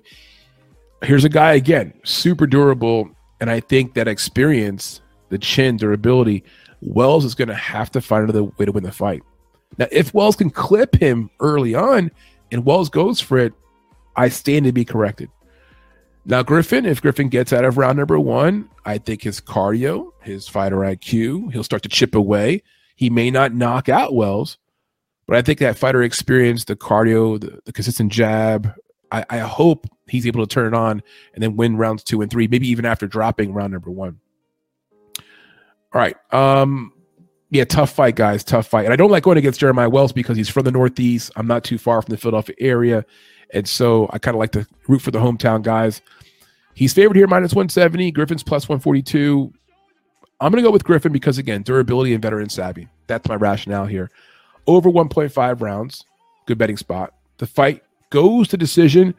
[1.03, 3.11] here's a guy again, super durable.
[3.41, 6.45] And I think that experience, the chin, durability,
[6.81, 9.23] Wells is going to have to find another way to win the fight.
[9.79, 12.11] Now, if Wells can clip him early on
[12.53, 13.53] and Wells goes for it,
[14.17, 15.29] I stand to be corrected.
[16.27, 20.49] Now, Griffin, if Griffin gets out of round number one, I think his cardio, his
[20.49, 22.63] fighter IQ, he'll start to chip away.
[22.97, 24.57] He may not knock out Wells,
[25.27, 28.73] but I think that fighter experience, the cardio, the, the consistent jab,
[29.13, 31.03] I, I, hope he's able to turn it on
[31.35, 34.19] and then win rounds two and three, maybe even after dropping round number one.
[35.19, 36.17] All right.
[36.33, 36.94] Um,
[37.55, 38.43] yeah, tough fight, guys.
[38.43, 38.85] Tough fight.
[38.85, 41.31] And I don't like going against Jeremiah Wells because he's from the Northeast.
[41.37, 43.05] I'm not too far from the Philadelphia area.
[43.51, 46.03] And so I kind of like to root for the hometown guys.
[46.75, 48.11] He's favored here, minus 170.
[48.11, 49.53] Griffin's plus 142.
[50.41, 52.89] I'm going to go with Griffin because, again, durability and veteran savvy.
[53.07, 54.11] That's my rationale here.
[54.67, 56.05] Over 1.5 rounds.
[56.47, 57.15] Good betting spot.
[57.39, 59.15] The fight goes to decision.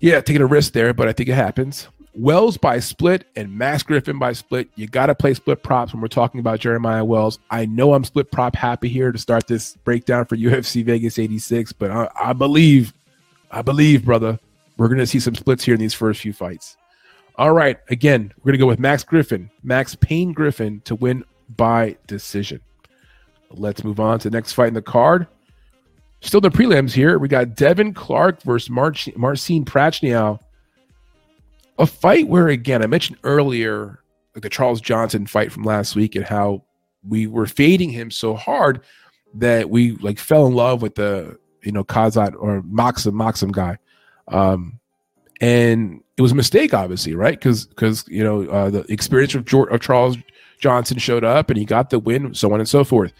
[0.00, 1.86] Yeah, taking a risk there, but I think it happens.
[2.18, 4.68] Wells by split and Max Griffin by split.
[4.74, 7.38] You got to play split props when we're talking about Jeremiah Wells.
[7.48, 11.72] I know I'm split prop happy here to start this breakdown for UFC Vegas 86,
[11.74, 12.92] but I, I believe,
[13.52, 14.40] I believe, brother,
[14.78, 16.76] we're going to see some splits here in these first few fights.
[17.36, 17.78] All right.
[17.88, 21.24] Again, we're going to go with Max Griffin, Max Pain Griffin to win
[21.56, 22.60] by decision.
[23.52, 25.28] Let's move on to the next fight in the card.
[26.20, 27.16] Still the prelims here.
[27.20, 30.40] We got Devin Clark versus Marcin, Marcin Prachnio.
[31.78, 34.00] A fight where, again, I mentioned earlier,
[34.34, 36.64] like the Charles Johnson fight from last week and how
[37.06, 38.80] we were fading him so hard
[39.34, 43.78] that we like fell in love with the, you know, Kazat or Maksum, Maksum guy.
[44.26, 44.80] Um,
[45.40, 47.38] and it was a mistake, obviously, right?
[47.38, 50.16] Because because you know uh, the experience of, George, of Charles
[50.58, 53.12] Johnson showed up and he got the win, so on and so forth.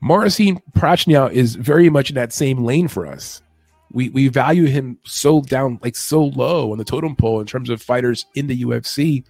[0.00, 3.42] Marcin Prachnio is very much in that same lane for us.
[3.92, 7.70] We we value him so down, like so low on the totem pole in terms
[7.70, 9.24] of fighters in the UFC,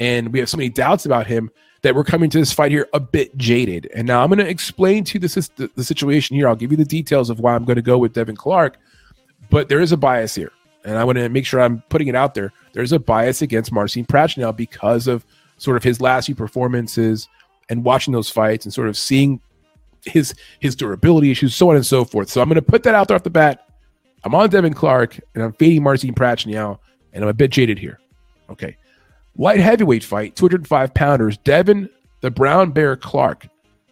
[0.00, 1.50] and we have so many doubts about him
[1.82, 3.90] that we're coming to this fight here a bit jaded.
[3.94, 6.46] And now I'm going to explain to you the, the situation here.
[6.46, 8.78] I'll give you the details of why I'm going to go with Devin Clark,
[9.50, 10.52] but there is a bias here
[10.84, 12.52] and I want to make sure I'm putting it out there.
[12.72, 15.24] There's a bias against Marcin Prachnio because of
[15.58, 17.28] sort of his last few performances
[17.68, 19.40] and watching those fights and sort of seeing
[20.04, 22.28] his his durability issues, so on and so forth.
[22.28, 23.68] So I'm going to put that out there off the bat.
[24.24, 26.78] I'm on Devin Clark and I'm fading Marcin Prachnio,
[27.12, 27.98] and I'm a bit jaded here.
[28.50, 28.76] Okay,
[29.36, 31.36] light heavyweight fight, 205 pounders.
[31.38, 31.88] Devin
[32.22, 33.48] the Brown Bear Clark,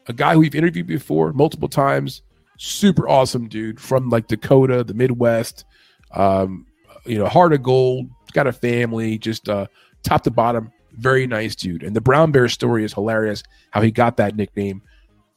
[0.07, 2.23] a guy we've interviewed before multiple times.
[2.59, 5.65] Super awesome dude from like Dakota, the Midwest.
[6.13, 6.67] Um,
[7.05, 9.67] you know, heart of gold, got a family, just uh,
[10.03, 11.83] top to bottom, very nice dude.
[11.83, 13.43] And the Brown Bear story is hilarious.
[13.71, 14.83] How he got that nickname.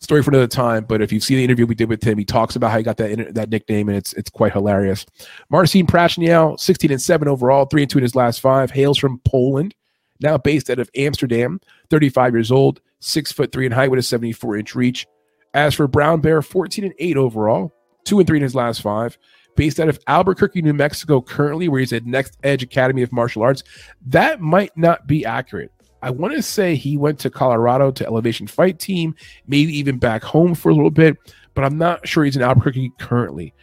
[0.04, 0.84] Story for another time.
[0.84, 2.84] But if you see the interview we did with him, he talks about how he
[2.84, 5.06] got that that nickname, and it's it's quite hilarious.
[5.50, 9.20] Marcin Prachnio, 16 and seven overall, three and two in his last five, hails from
[9.20, 9.74] Poland,
[10.20, 11.62] now based out of Amsterdam.
[11.90, 15.08] 35 years old, six foot three in height with a 74 inch reach.
[15.54, 17.72] As for Brown Bear, 14 and eight overall,
[18.04, 19.18] two and three in his last five
[19.56, 23.44] based out of Albuquerque, New Mexico, currently, where he's at Next Edge Academy of Martial
[23.44, 23.64] Arts.
[24.06, 25.72] That might not be accurate.
[26.04, 29.16] I want to say he went to Colorado to Elevation Fight Team,
[29.48, 31.16] maybe even back home for a little bit,
[31.54, 33.54] but I'm not sure he's in Albuquerque currently.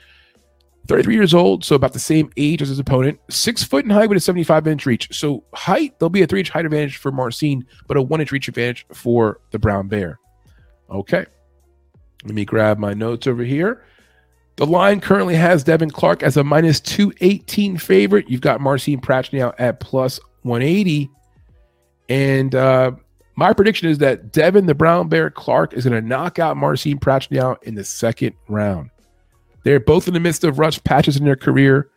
[0.88, 3.20] 33 years old, so about the same age as his opponent.
[3.28, 5.08] Six foot in height with a 75 inch reach.
[5.12, 8.32] So height, there'll be a three inch height advantage for Marcin, but a one inch
[8.32, 10.18] reach advantage for the Brown Bear.
[10.90, 11.26] Okay.
[12.24, 13.84] Let me grab my notes over here.
[14.56, 18.30] The line currently has Devin Clark as a minus 218 favorite.
[18.30, 21.10] You've got Marcin Prachnio at plus 180.
[22.10, 22.90] And uh,
[23.36, 26.98] my prediction is that Devin, the Brown Bear Clark, is going to knock out Marcin
[26.98, 28.90] Prachnio in the second round.
[29.64, 31.88] They're both in the midst of rough patches in their career.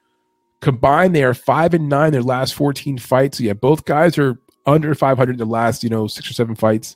[0.62, 3.40] Combined, they are five and nine their last 14 fights.
[3.40, 6.56] So yeah, both guys are under 500 in the last, you know, six or seven
[6.56, 6.96] fights.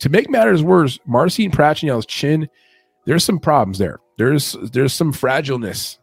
[0.00, 2.48] To make matters worse, Marcin Prachnio's chin,
[3.06, 4.00] there's some problems there.
[4.18, 5.98] There's there's some fragileness.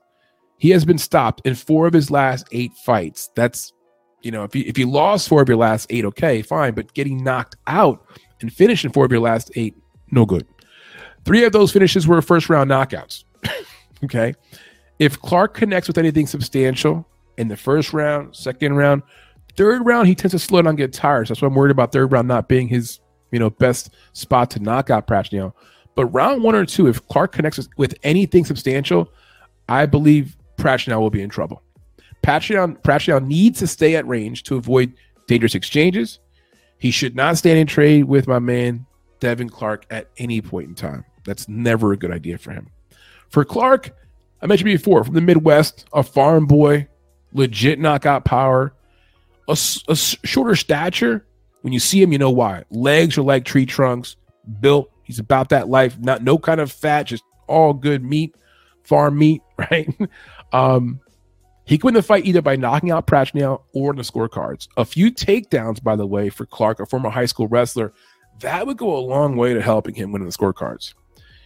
[0.58, 3.30] He has been stopped in four of his last eight fights.
[3.36, 3.74] That's
[4.22, 6.74] you know, if you if you lost four of your last eight, okay, fine.
[6.74, 8.06] But getting knocked out
[8.42, 9.76] and finishing four of your last eight,
[10.12, 10.46] no good.
[11.26, 13.24] Three of those finishes were first round knockouts.
[14.04, 14.34] okay.
[15.00, 17.08] If Clark connects with anything substantial
[17.38, 19.04] in the first round, second round,
[19.56, 21.28] third round, he tends to slow down and get tired.
[21.28, 23.00] So that's why I'm worried about third round not being his
[23.32, 25.54] you know, best spot to knock out Prachnio.
[25.96, 29.12] But round one or two, if Clark connects with anything substantial,
[29.68, 31.62] I believe Prachnio will be in trouble.
[32.24, 34.94] Prachnio, Prachnio needs to stay at range to avoid
[35.28, 36.20] dangerous exchanges.
[36.78, 38.86] He should not stand in trade with my man
[39.20, 41.06] Devin Clark at any point in time.
[41.26, 42.70] That's never a good idea for him.
[43.30, 43.92] For Clark,
[44.42, 46.88] I mentioned before, from the Midwest, a farm boy,
[47.34, 48.74] legit knockout power,
[49.48, 49.58] a,
[49.88, 51.26] a shorter stature,
[51.62, 52.64] when you see him, you know why.
[52.70, 54.16] Legs are like tree trunks,
[54.62, 54.90] built.
[55.04, 55.98] He's about that life.
[56.00, 58.36] Not no kind of fat, just all good meat,
[58.84, 59.90] farm meat, right?
[60.54, 61.00] um,
[61.68, 64.70] he could win the fight either by knocking out Prachnio or in the scorecards.
[64.78, 67.94] A few takedowns, by the way, for Clark, a former high school wrestler,
[68.40, 70.94] that would go a long way to helping him win in the scorecards.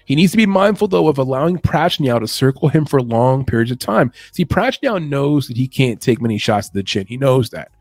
[0.05, 3.71] He needs to be mindful, though, of allowing Prachnio to circle him for long periods
[3.71, 4.11] of time.
[4.31, 7.07] See, Prachnio knows that he can't take many shots to the chin.
[7.07, 7.71] He knows that.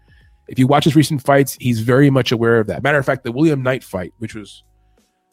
[0.48, 2.82] If you watch his recent fights, he's very much aware of that.
[2.82, 4.64] Matter of fact, the William Knight fight, which was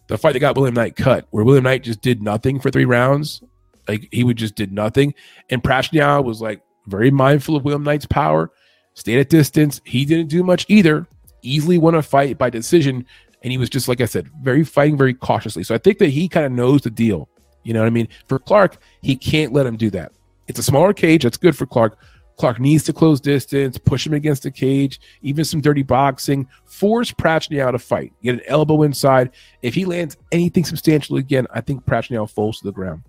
[0.07, 2.85] the fight that got William Knight cut, where William Knight just did nothing for three
[2.85, 3.41] rounds,
[3.87, 5.13] like he would just did nothing,
[5.49, 8.51] and Prachnio was like very mindful of William Knight's power,
[8.93, 9.81] stayed at distance.
[9.85, 11.05] He didn't do much either.
[11.41, 13.05] Easily won a fight by decision,
[13.43, 15.63] and he was just like I said, very fighting very cautiously.
[15.63, 17.29] So I think that he kind of knows the deal.
[17.63, 18.07] You know what I mean?
[18.27, 20.13] For Clark, he can't let him do that.
[20.47, 21.23] It's a smaller cage.
[21.23, 21.97] That's good for Clark.
[22.37, 27.11] Clark needs to close distance, push him against the cage, even some dirty boxing, force
[27.11, 29.31] Prachnio to fight, get an elbow inside.
[29.63, 33.03] If he lands anything substantial again, I think Prachnio falls to the ground.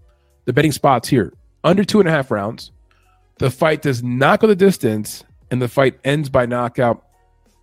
[0.47, 2.73] The betting spots here under two and a half rounds.
[3.39, 7.05] The fight does not go the distance, and the fight ends by knockout.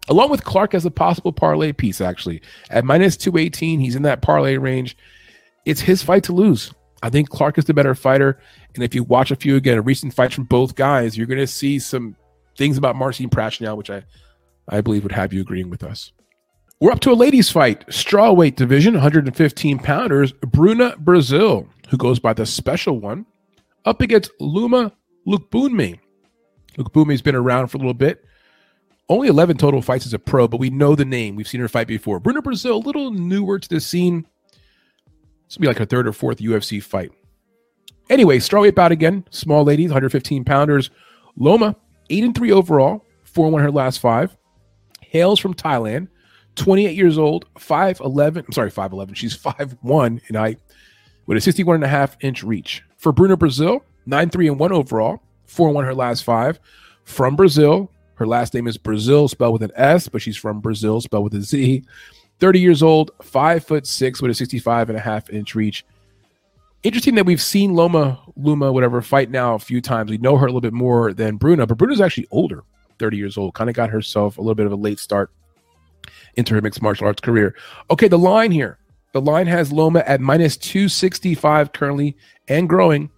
[0.08, 2.42] Along with Clark as a possible parlay piece, actually.
[2.70, 4.96] At minus 218, he's in that parlay range.
[5.66, 6.72] It's his fight to lose.
[7.02, 8.40] I think Clark is the better fighter.
[8.76, 11.48] And if you watch a few again, recent fights from both guys, you're going to
[11.48, 12.16] see some
[12.58, 14.04] things about Marcin Prachnio, which I,
[14.70, 16.12] I believe would have you agreeing with us.
[16.80, 20.34] We're up to a ladies' fight, strawweight division, 115 pounders.
[20.34, 23.26] Bruna Brazil, who goes by the special one,
[23.86, 24.92] up against Luma
[25.28, 26.00] Lookboonmee.
[26.78, 28.24] Lookboonmee's been around for a little bit.
[29.08, 31.36] Only 11 total fights as a pro, but we know the name.
[31.36, 32.20] We've seen her fight before.
[32.20, 34.26] Bruna Brazil, a little newer to the scene.
[35.48, 37.12] This will be like her third or fourth UFC fight.
[38.10, 39.26] Anyway, strawweight bout again.
[39.30, 40.90] Small ladies, 115 pounders.
[41.38, 41.76] Loma,
[42.10, 44.36] 8 and 3 overall, 4 1 her last five.
[45.02, 46.08] Hails from Thailand,
[46.56, 48.46] 28 years old, 5'11.
[48.46, 49.16] I'm sorry, 5'11.
[49.16, 50.60] She's 5'1 in height
[51.26, 52.84] with a 61 and a half inch reach.
[52.98, 56.60] For Bruna Brazil, 9 3 and 1 overall, 4 1 her last five.
[57.03, 61.01] From Brazil, her last name is Brazil, spelled with an S, but she's from Brazil,
[61.01, 61.84] spelled with a Z.
[62.39, 65.86] 30 years old, five foot six with a 65 and a half inch reach.
[66.84, 70.12] Interesting that we've seen Loma, Luma, whatever, fight now a few times.
[70.12, 72.64] We know her a little bit more than Bruna, but Bruna's actually older,
[72.99, 73.53] 30 years old.
[73.53, 75.32] Kind of got herself a little bit of a late start
[76.36, 77.56] into her mixed martial arts career.
[77.89, 78.78] Okay, the line here.
[79.14, 82.18] The line has Loma at minus 265 currently
[82.49, 83.10] and growing,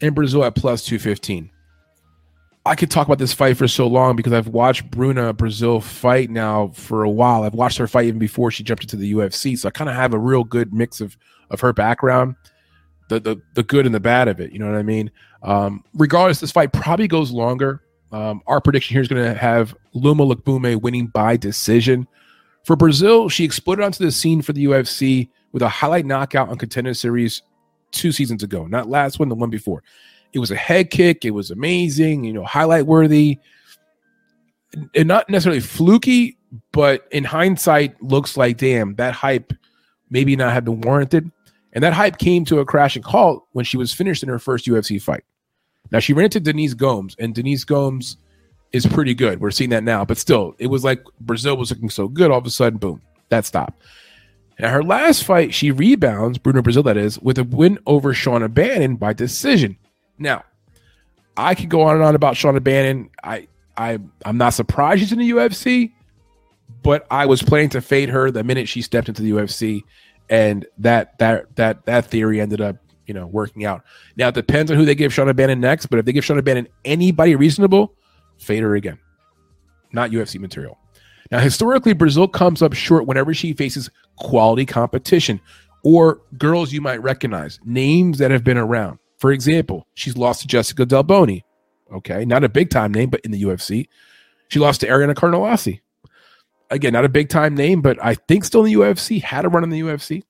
[0.00, 1.50] and Brazil at plus 215.
[2.66, 6.30] I could talk about this fight for so long because I've watched Bruna Brazil fight
[6.30, 7.42] now for a while.
[7.42, 9.96] I've watched her fight even before she jumped into the UFC, so I kind of
[9.96, 11.16] have a real good mix of
[11.50, 12.36] of her background,
[13.10, 14.50] the the the good and the bad of it.
[14.50, 15.10] You know what I mean?
[15.42, 17.82] Um, regardless, this fight probably goes longer.
[18.12, 22.06] Um, our prediction here is going to have Luma Lookboonmee winning by decision.
[22.64, 26.56] For Brazil, she exploded onto the scene for the UFC with a highlight knockout on
[26.56, 27.42] Contender Series
[27.94, 29.82] two seasons ago, not last one, the one before.
[30.32, 31.24] It was a head kick.
[31.24, 33.38] It was amazing, you know, highlight worthy.
[34.94, 36.36] And not necessarily fluky,
[36.72, 39.52] but in hindsight, looks like damn, that hype
[40.10, 41.30] maybe not have been warranted.
[41.72, 44.66] And that hype came to a crashing halt when she was finished in her first
[44.66, 45.24] UFC fight.
[45.90, 48.16] Now she ran into Denise Gomes, and Denise Gomes
[48.72, 49.40] is pretty good.
[49.40, 52.30] We're seeing that now, but still, it was like Brazil was looking so good.
[52.30, 53.80] All of a sudden, boom, that stopped.
[54.58, 58.52] Now her last fight, she rebounds Bruna Brazil, that is, with a win over Shauna
[58.52, 59.76] Bannon by decision.
[60.18, 60.44] Now,
[61.36, 63.10] I could go on and on about Shauna Bannon.
[63.22, 65.92] I, I, I'm not surprised she's in the UFC,
[66.82, 69.82] but I was planning to fade her the minute she stepped into the UFC,
[70.30, 72.76] and that that that that theory ended up
[73.06, 73.82] you know working out.
[74.16, 76.44] Now it depends on who they give Shauna Bannon next, but if they give Shauna
[76.44, 77.94] Bannon anybody reasonable,
[78.38, 78.98] fade her again.
[79.92, 80.78] Not UFC material.
[81.34, 85.40] Now, historically, Brazil comes up short whenever she faces quality competition
[85.82, 89.00] or girls you might recognize, names that have been around.
[89.18, 91.42] For example, she's lost to Jessica Delboni.
[91.92, 93.88] Okay, not a big time name, but in the UFC.
[94.46, 95.80] She lost to Ariana Carnelossi.
[96.70, 99.48] Again, not a big time name, but I think still in the UFC, had a
[99.48, 100.22] run in the UFC.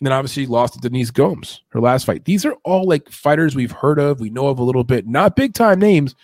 [0.00, 2.24] And then obviously lost to Denise Gomes, her last fight.
[2.24, 5.36] These are all like fighters we've heard of, we know of a little bit, not
[5.36, 6.16] big time names.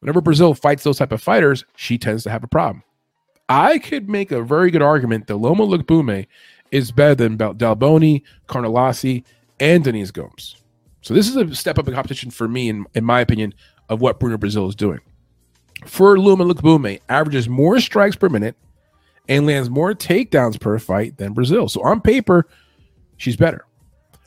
[0.00, 2.82] Whenever Brazil fights those type of fighters, she tends to have a problem.
[3.48, 6.26] I could make a very good argument that Loma Lookboonmee
[6.70, 9.24] is better than Delboni, Carnelossi,
[9.60, 10.56] and Denise Gomes.
[11.02, 13.54] So this is a step up in competition for me, in, in my opinion,
[13.88, 15.00] of what Bruno Brazil is doing.
[15.84, 18.56] For Loma Lookboonmee, averages more strikes per minute
[19.28, 21.68] and lands more takedowns per fight than Brazil.
[21.68, 22.46] So on paper,
[23.16, 23.66] she's better.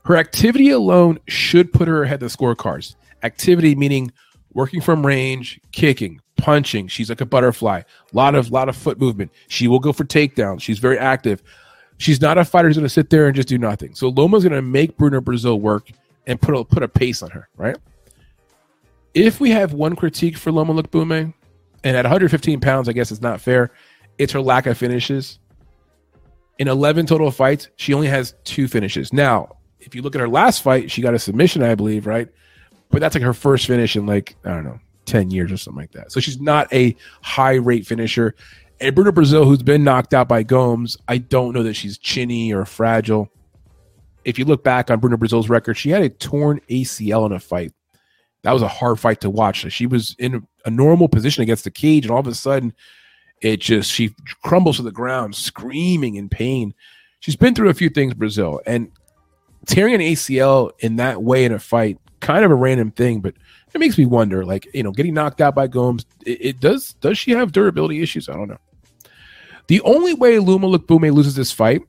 [0.04, 2.96] Her activity alone should put her ahead of the scorecards.
[3.24, 4.12] Activity meaning
[4.54, 6.88] working from range, kicking, punching.
[6.88, 7.80] She's like a butterfly.
[7.80, 9.32] A lot of lot of foot movement.
[9.48, 10.62] She will go for takedowns.
[10.62, 11.42] She's very active.
[11.98, 13.96] She's not a fighter who's going to sit there and just do nothing.
[13.96, 15.90] So Loma's going to make Bruna Brazil work
[16.28, 17.78] and put a, put a pace on her, right?
[19.14, 21.34] If we have one critique for Loma Lookboonmee,
[21.86, 23.72] and at 115 pounds, I guess it's not fair,
[24.18, 25.40] it's her lack of finishes.
[26.58, 29.14] In 11 total fights, she only has two finishes.
[29.14, 32.28] Now, if you look at her last fight, she got a submission, I believe, right?
[32.90, 35.82] But that's like her first finish in like, I don't know, 10 years or something
[35.82, 36.12] like that.
[36.12, 38.36] So she's not a high rate finisher.
[38.80, 42.54] And Bruno Brazil, who's been knocked out by Gomes, I don't know that she's chinny
[42.54, 43.30] or fragile.
[44.26, 47.40] If you look back on Bruno Brazil's record, she had a torn ACL in a
[47.40, 47.74] fight.
[48.42, 49.72] That was a hard fight to watch.
[49.72, 52.74] She was in a normal position against the cage, and all of a sudden,
[53.42, 56.74] it just she crumbles to the ground, screaming in pain.
[57.22, 58.92] She's been through a few things, Brazil, and
[59.66, 63.34] tearing an ACL in that way in a fight, kind of a random thing, but
[63.76, 66.94] it makes me wonder, like, you know, getting knocked out by Gomes, it, it does
[67.02, 68.30] does she have durability issues?
[68.30, 68.60] I don't know.
[69.68, 71.82] The only way Loma Lookboonmee loses this fight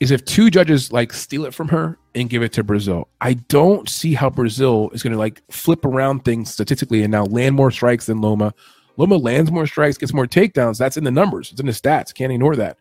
[0.00, 3.08] is if two judges like steal it from her and give it to Brazil.
[3.20, 7.24] I don't see how Brazil is going to like flip around things statistically and now
[7.24, 8.54] land more strikes than Loma.
[8.96, 10.78] Loma lands more strikes, gets more takedowns.
[10.78, 11.50] That's in the numbers.
[11.52, 12.12] It's in the stats.
[12.12, 12.78] Can't ignore that.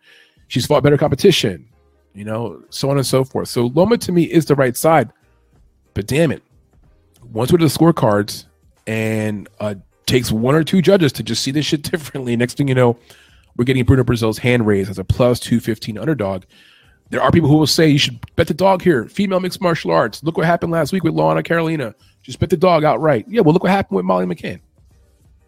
[0.47, 1.67] She's fought better competition,
[2.13, 3.49] you know, so on and so forth.
[3.49, 5.11] So Loma to me is the right side.
[5.93, 6.43] But damn it,
[7.31, 8.45] once do the scorecards
[8.87, 9.75] and uh,
[10.05, 12.35] takes one or two judges to just see this shit differently.
[12.35, 12.97] Next thing you know,
[13.57, 16.43] we're getting Bruno Brazil's hand raised as a plus 215 underdog.
[17.09, 19.05] There are people who will say you should bet the dog here.
[19.05, 20.23] Female mixed martial arts.
[20.23, 21.95] Look what happened last week with Luana Carolina.
[22.21, 23.25] Just bet the dog outright.
[23.27, 24.59] Yeah, well, look what happened with Molly McCann.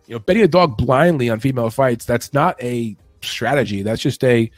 [0.08, 3.84] You know, betting a dog blindly on female fights, that's not a strategy.
[3.84, 4.50] That's just a,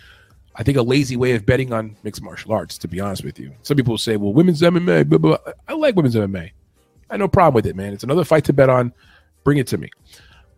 [0.55, 3.37] I think, a lazy way of betting on mixed martial arts, to be honest with
[3.37, 3.51] you.
[3.63, 5.37] Some people will say, well, women's MMA, blah, blah.
[5.67, 6.51] I like women's MMA.
[7.09, 7.93] I no problem with it, man.
[7.93, 8.93] It's another fight to bet on.
[9.43, 9.89] Bring it to me.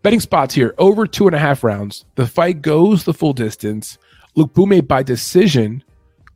[0.02, 2.04] Betting spots here over two and a half rounds.
[2.14, 3.98] The fight goes the full distance.
[4.36, 5.82] Lookboonmee by decision.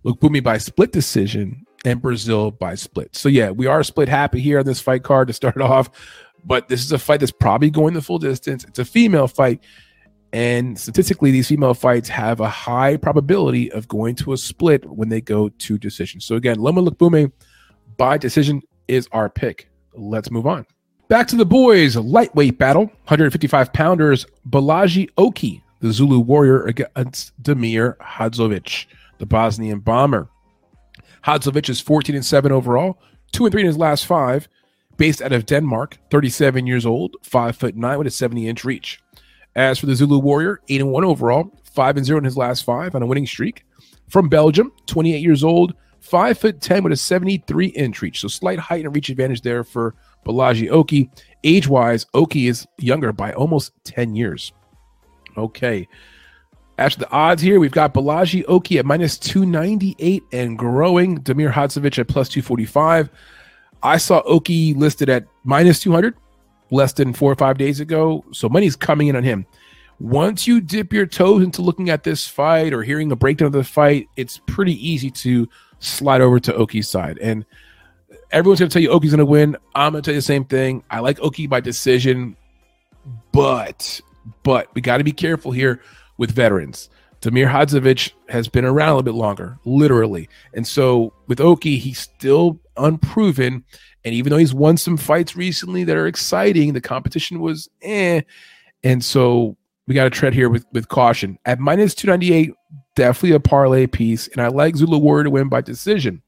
[0.04, 1.64] Lookboonmee by split decision.
[1.84, 3.14] And Brazil by split.
[3.16, 5.88] So yeah, we are split happy here on this fight card to start off.
[6.44, 8.64] But this is a fight that's probably going the full distance.
[8.64, 9.62] It's a female fight.
[10.32, 15.08] And statistically, these female fights have a high probability of going to a split when
[15.08, 16.20] they go to decision.
[16.20, 17.32] So again, Loma Lookboonmee
[17.96, 20.66] by decision is our pick let's move on.
[21.08, 27.96] Back to the boys lightweight battle 155 pounders Bolaji Oki, the Zulu warrior, against Damir
[27.98, 28.86] Hadzovic,
[29.18, 30.28] the Bosnian bomber.
[31.24, 32.98] Hadzovic is 14 and 7 overall,
[33.32, 34.48] 2 and 3 in his last five,
[34.96, 39.00] based out of Denmark, 37 years old, 5 foot 9 with a 70 inch reach.
[39.56, 42.64] As for the Zulu warrior, 8 and 1 overall, 5 and 0 in his last
[42.64, 43.64] five on a winning streak.
[44.08, 45.74] From Belgium, 28 years old,
[46.10, 48.20] Five foot ten with a 73 inch reach.
[48.20, 49.94] So slight height and reach advantage there for
[50.26, 51.08] Bolaji Oki.
[51.44, 54.52] Age wise, Oki is younger by almost 10 years.
[55.36, 55.86] Okay.
[56.78, 61.18] After the odds here, we've got Bolaji Oki at minus 298 and growing.
[61.20, 63.08] Damir Hadzovic at plus 245.
[63.84, 66.16] I saw Oki listed at minus 200
[66.72, 68.24] less than four or five days ago.
[68.32, 69.46] So money's coming in on him.
[70.00, 73.52] Once you dip your toes into looking at this fight or hearing a breakdown of
[73.52, 75.46] the fight, it's pretty easy to
[75.78, 77.18] slide over to Oki's side.
[77.18, 77.44] And
[78.32, 79.56] everyone's going to tell you Oki's going to win.
[79.74, 80.82] I'm going to tell you the same thing.
[80.90, 82.34] I like Oki by decision,
[83.32, 84.00] but
[84.42, 85.80] but we got to be careful here
[86.16, 86.88] with veterans.
[87.20, 90.28] Damir Hadzovic has been around a little bit longer, literally.
[90.54, 93.64] And so with Oki, he's still unproven.
[94.04, 98.22] And even though he's won some fights recently that are exciting, the competition was eh.
[98.82, 99.58] And so
[99.90, 101.36] we got to tread here with, with caution.
[101.46, 102.52] At minus 298,
[102.94, 104.28] definitely a parlay piece.
[104.28, 106.22] And I like Zulu Warrior to win by decision.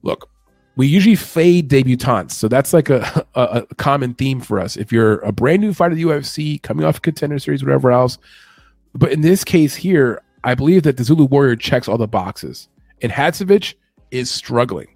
[0.00, 0.30] Look,
[0.74, 2.30] we usually fade debutantes.
[2.30, 4.78] So that's like a, a, a, common theme for us.
[4.78, 7.92] If you're a brand new fighter to the UFC, coming off a contender series, whatever
[7.92, 8.16] else.
[8.94, 12.70] But in this case here, I believe that the Zulu Warrior checks all the boxes.
[13.02, 13.74] And Hadzovic
[14.12, 14.88] is struggling.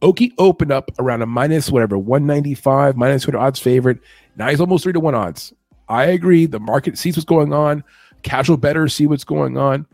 [0.00, 3.98] Oki opened up around a minus whatever, 195, minus 200 odds favorite.
[4.36, 5.52] Now he's almost three to one odds.
[5.90, 6.46] I agree.
[6.46, 7.82] The market sees what's going on.
[8.22, 9.86] Casual bettors see what's going on.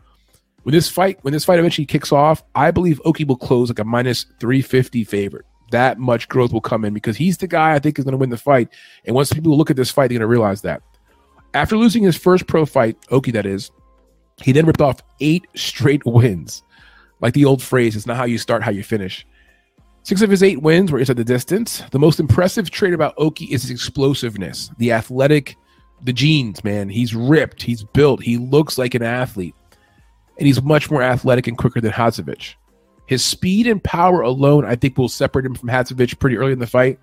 [0.61, 3.79] When this fight, when this fight eventually kicks off, I believe Oki will close like
[3.79, 5.45] a minus 350 favorite.
[5.71, 8.17] That much growth will come in because he's the guy I think is going to
[8.17, 8.69] win the fight.
[9.05, 10.81] And once people look at this fight, they're going to realize that.
[11.53, 13.71] After losing his first pro fight, Oki that is,
[14.41, 16.61] he then ripped off eight straight wins.
[17.21, 19.25] Like the old phrase, it's not how you start, how you finish.
[20.03, 21.81] Six of his eight wins were inside the distance.
[21.91, 25.57] The most impressive trait about Oki is his explosiveness, the athletic,
[26.01, 26.89] the genes, man.
[26.89, 29.55] He's ripped, he's built, he looks like an athlete
[30.37, 32.55] and he's much more athletic and quicker than Hadzovic.
[33.07, 36.59] His speed and power alone, I think, will separate him from Hadzovic pretty early in
[36.59, 36.99] the fight.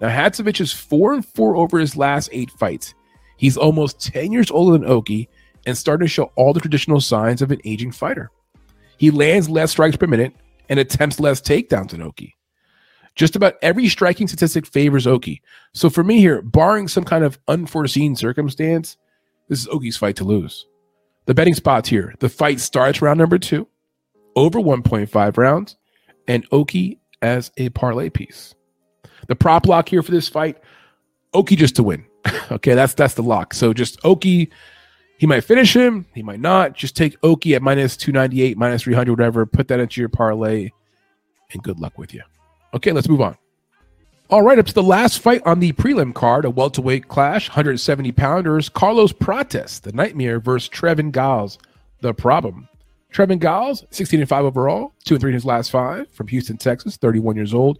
[0.00, 2.94] Now, Hadzovic is four and four over his last eight fights.
[3.36, 5.28] He's almost 10 years older than Oki
[5.66, 8.30] and starting to show all the traditional signs of an aging fighter.
[8.96, 10.34] He lands less strikes per minute
[10.68, 12.33] and attempts less takedowns than Oki.
[13.14, 15.40] Just about every striking statistic favors Oki.
[15.72, 18.96] So for me here, barring some kind of unforeseen circumstance,
[19.48, 20.66] this is Oki's fight to lose.
[21.26, 22.14] The betting spots here.
[22.18, 23.68] The fight starts round number two,
[24.36, 25.76] over 1.5 rounds,
[26.26, 28.54] and Oki as a parlay piece.
[29.28, 30.58] The prop lock here for this fight,
[31.32, 32.04] Oki just to win.
[32.50, 33.54] okay, that's that's the lock.
[33.54, 34.50] So just Oki,
[35.18, 36.74] he might finish him, he might not.
[36.74, 39.46] Just take Oki at minus 298, minus 300, whatever.
[39.46, 40.70] Put that into your parlay,
[41.52, 42.22] and good luck with you.
[42.74, 43.36] Okay, let's move on.
[44.30, 48.10] All right, up to the last fight on the prelim card, a welterweight clash, 170
[48.12, 48.68] pounders.
[48.68, 51.58] Carlos Prates, the Nightmare, versus Trevin Giles,
[52.00, 52.68] the problem.
[53.12, 56.56] Trevin Giles, 16 and 5 overall, 2 and 3 in his last five, from Houston,
[56.56, 57.78] Texas, 31 years old,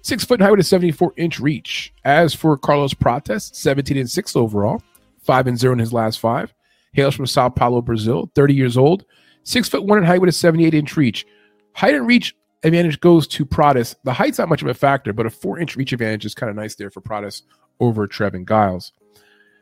[0.00, 1.92] 6 foot high with a 74 inch reach.
[2.04, 4.82] As for Carlos Prates, 17 and 6 overall,
[5.22, 6.52] 5 and 0 in his last five,
[6.94, 9.04] hails from Sao Paulo, Brazil, 30 years old,
[9.44, 11.26] 6 foot 1 in height with a 78 inch reach.
[11.74, 12.34] Height and reach
[12.64, 13.94] advantage goes to Prates.
[14.04, 16.50] The height's not much of a factor, but a four inch reach advantage is kind
[16.50, 17.42] of nice there for Prates
[17.80, 18.92] over Trevin Giles.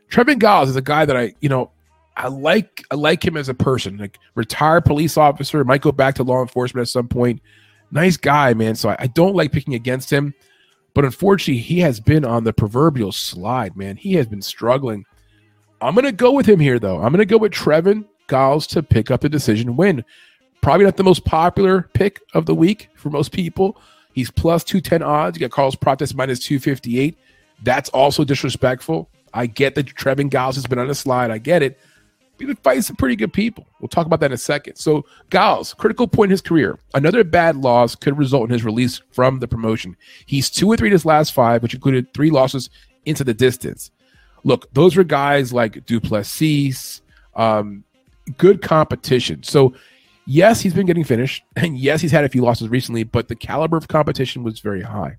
[0.09, 1.71] Trevin Giles is a guy that I, you know,
[2.17, 3.97] I like I like him as a person.
[3.97, 7.41] Like retired police officer, might go back to law enforcement at some point.
[7.91, 8.75] Nice guy, man.
[8.75, 10.33] So I, I don't like picking against him.
[10.93, 13.95] But unfortunately, he has been on the proverbial slide, man.
[13.95, 15.05] He has been struggling.
[15.79, 17.01] I'm gonna go with him here, though.
[17.01, 20.03] I'm gonna go with Trevin Giles to pick up the decision win.
[20.61, 23.77] Probably not the most popular pick of the week for most people.
[24.13, 25.37] He's plus 210 odds.
[25.37, 27.17] You got Carlos Prates minus 258.
[27.63, 29.09] That's also disrespectful.
[29.33, 31.31] I get that Trevin Giles has been on the slide.
[31.31, 31.79] I get it.
[32.37, 33.67] But he fighting some pretty good people.
[33.79, 34.75] We'll talk about that in a second.
[34.75, 36.79] So, Giles, critical point in his career.
[36.93, 39.95] Another bad loss could result in his release from the promotion.
[40.25, 42.69] He's two or three in his last five, which included three losses
[43.05, 43.91] into the distance.
[44.43, 47.01] Look, those were guys like Du Plessis,
[47.35, 47.83] um,
[48.37, 49.43] good competition.
[49.43, 49.73] So
[50.25, 53.35] yes, he's been getting finished, and yes, he's had a few losses recently, but the
[53.35, 55.17] caliber of competition was very high.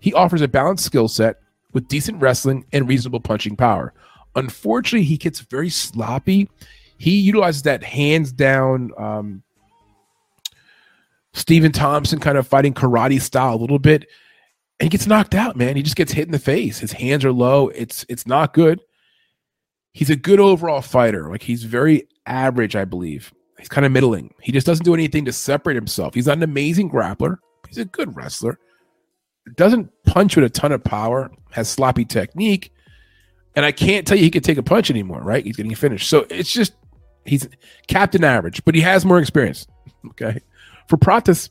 [0.00, 1.36] He offers a balanced skill set
[1.72, 3.92] with decent wrestling and reasonable punching power.
[4.34, 6.48] Unfortunately, he gets very sloppy.
[6.98, 9.42] He utilizes that hands down um,
[11.32, 14.06] Stephen Thompson kind of fighting karate style a little bit.
[14.78, 15.76] And he gets knocked out, man.
[15.76, 16.78] He just gets hit in the face.
[16.78, 17.68] His hands are low.
[17.68, 18.80] It's it's not good.
[19.92, 21.28] He's a good overall fighter.
[21.28, 23.32] Like he's very average, I believe.
[23.60, 24.34] He's kind of middling.
[24.40, 26.14] He just doesn't do anything to separate himself.
[26.14, 27.36] He's not an amazing grappler.
[27.68, 28.58] He's a good wrestler.
[29.54, 31.30] Doesn't punch with a ton of power.
[31.50, 32.72] Has sloppy technique.
[33.54, 35.44] And I can't tell you he could take a punch anymore, right?
[35.44, 36.08] He's getting finished.
[36.08, 36.72] So it's just
[37.26, 37.48] he's
[37.86, 39.66] captain average, but he has more experience.
[40.12, 40.40] Okay.
[40.88, 41.50] For Prates,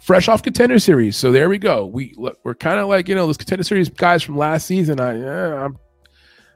[0.00, 1.18] fresh off contender series.
[1.18, 1.84] So there we go.
[1.84, 5.00] We look, we're kind of like, you know, those contender series guys from last season.
[5.00, 5.78] I yeah, I'm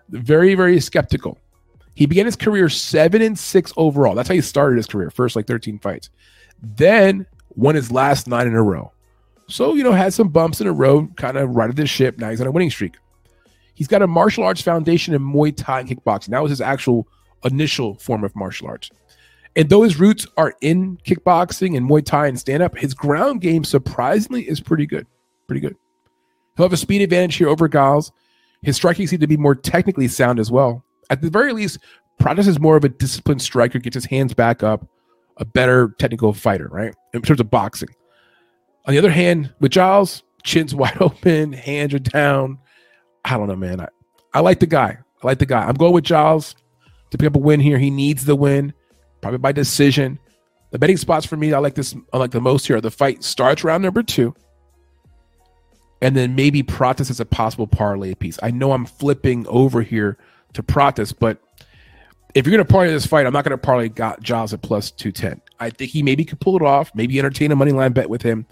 [0.09, 1.39] very, very skeptical.
[1.99, 4.14] He began his career seven and six overall.
[4.14, 6.11] That's how he started his career, first like 13 fights.
[6.62, 7.26] Then
[7.57, 8.92] won his last nine in a row.
[9.49, 12.16] So, you know, had some bumps in the road, kind of righted the ship.
[12.16, 12.94] Now he's on a winning streak.
[13.74, 16.28] He's got a martial arts foundation in Muay Thai and kickboxing.
[16.28, 17.09] That was his actual
[17.44, 18.92] initial form of martial arts.
[19.57, 23.40] And though his roots are in kickboxing and Muay Thai and stand up, his ground
[23.40, 25.09] game surprisingly is pretty good.
[25.49, 25.74] Pretty good.
[26.57, 28.12] He'll have a speed advantage here over Giles.
[28.62, 30.84] His striking seems to be more technically sound as well.
[31.11, 31.78] At the very least,
[32.18, 34.86] Prates is more of a disciplined striker, gets his hands back up,
[35.36, 36.94] a better technical fighter, right?
[37.14, 37.90] In terms of boxing.
[38.86, 42.59] On the other hand, with Giles, chin's wide open, hands are down.
[43.24, 43.80] I don't know, man.
[43.80, 43.88] I,
[44.34, 44.98] I like the guy.
[45.22, 45.64] I like the guy.
[45.64, 46.54] I'm going with Giles
[47.11, 47.78] to pick up a win here.
[47.78, 48.72] He needs the win,
[49.20, 50.18] probably by decision.
[50.70, 51.94] The betting spots for me, I like this.
[52.12, 52.80] I like the most here.
[52.80, 54.34] The fight starts round number two,
[56.02, 58.38] and then maybe Prates as a possible parlay piece.
[58.42, 60.18] I know I'm flipping over here
[60.55, 61.38] to Prates, but
[62.34, 64.62] if you're going to parlay this fight, I'm not going to parlay got Giles at
[64.62, 65.40] plus 210.
[65.59, 68.22] I think he maybe could pull it off, maybe entertain a money line bet with
[68.22, 68.46] him.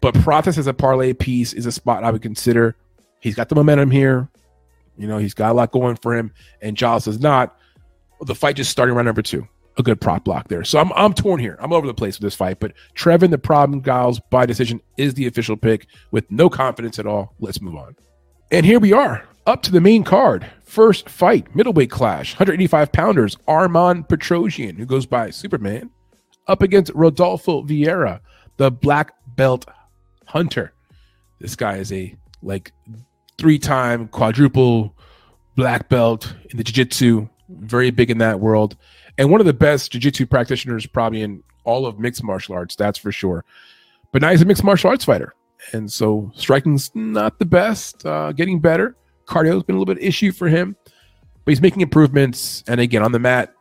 [0.00, 2.76] But Prates as a parlay piece is a spot I would consider.
[3.20, 4.28] He's got the momentum here.
[4.96, 7.56] You know, he's got a lot going for him, and Giles does not.
[8.20, 9.46] The fight just starting round number two.
[9.76, 10.64] A good prop block there.
[10.64, 11.56] So I'm I'm torn here.
[11.60, 12.58] I'm over the place with this fight.
[12.58, 17.06] But Trevin, the problem, Giles by decision is the official pick with no confidence at
[17.06, 17.34] all.
[17.38, 17.94] Let's move on.
[18.50, 20.46] And here we are, up to the main card.
[20.62, 25.90] First fight, middleweight clash, 185 pounders, Armen Petrosyan, who goes by Superman,
[26.46, 28.20] up against Rodolfo Vieira,
[28.58, 29.64] the black belt
[30.26, 30.74] hunter.
[31.40, 32.72] This guy is a like
[33.38, 34.94] three-time quadruple
[35.56, 38.76] black belt in the jiu-jitsu, very big in that world,
[39.16, 42.98] and one of the best jiu-jitsu practitioners probably in all of mixed martial arts, that's
[42.98, 43.46] for sure.
[44.12, 45.34] But now he's a mixed martial arts fighter.
[45.72, 48.94] And so striking's not the best, uh, getting better.
[49.28, 50.76] Cardio's been a little bit issue for him,
[51.44, 52.64] but he's making improvements.
[52.66, 53.54] And again, on the mat,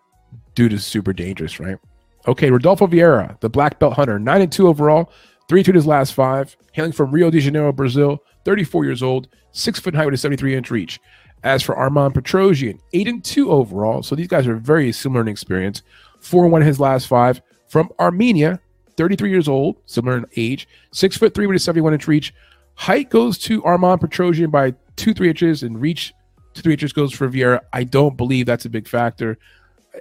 [0.56, 1.78] dude is super dangerous, right?
[2.28, 5.12] Okay, Rodolfo Vieira, the black belt hunter, 9 and 2 overall,
[5.48, 9.80] 3 2 his last five, hailing from Rio de Janeiro, Brazil, 34 years old, 6
[9.80, 11.00] foot high with a 73 inch reach.
[11.44, 15.28] As for Armen Petrosyan, 8 and 2 overall, so these guys are very similar in
[15.28, 15.84] experience,
[16.22, 18.60] 4 1 his last five, from Armenia,
[18.98, 22.34] 33 years old, similar in age, 6 foot 3 with a 71 inch reach.
[22.78, 26.14] Height goes to Armen Petrosyan by 2 3 inches, and reach
[26.54, 27.60] to 3 inches goes for Vieira.
[27.74, 29.38] I don't believe that's a big factor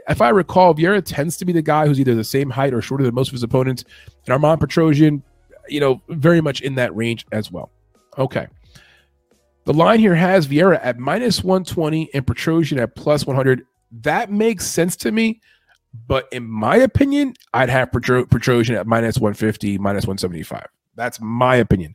[0.09, 2.83] if I recall, Vieira tends to be the guy who's either the same height or
[2.83, 3.85] shorter than most of his opponents.
[4.27, 5.23] And Armand Petrosyan,
[5.69, 7.71] you know, very much in that range as well.
[8.19, 8.47] Okay.
[9.65, 13.67] The line here has Vieira at minus 120 and Petrosyan at plus 100.
[14.03, 15.41] That makes sense to me.
[16.07, 20.67] But in my opinion, I'd have Petro- Petrosyan at minus 150, minus 175.
[20.95, 21.95] That's my opinion.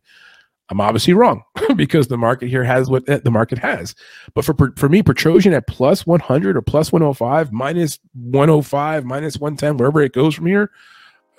[0.72, 1.44] I'm obviously wrong
[1.76, 3.94] because the market here has what the market has.
[4.34, 9.76] But for for me, Petrosyan at plus 100 or plus 105, minus 105, minus 110,
[9.76, 10.72] wherever it goes from here,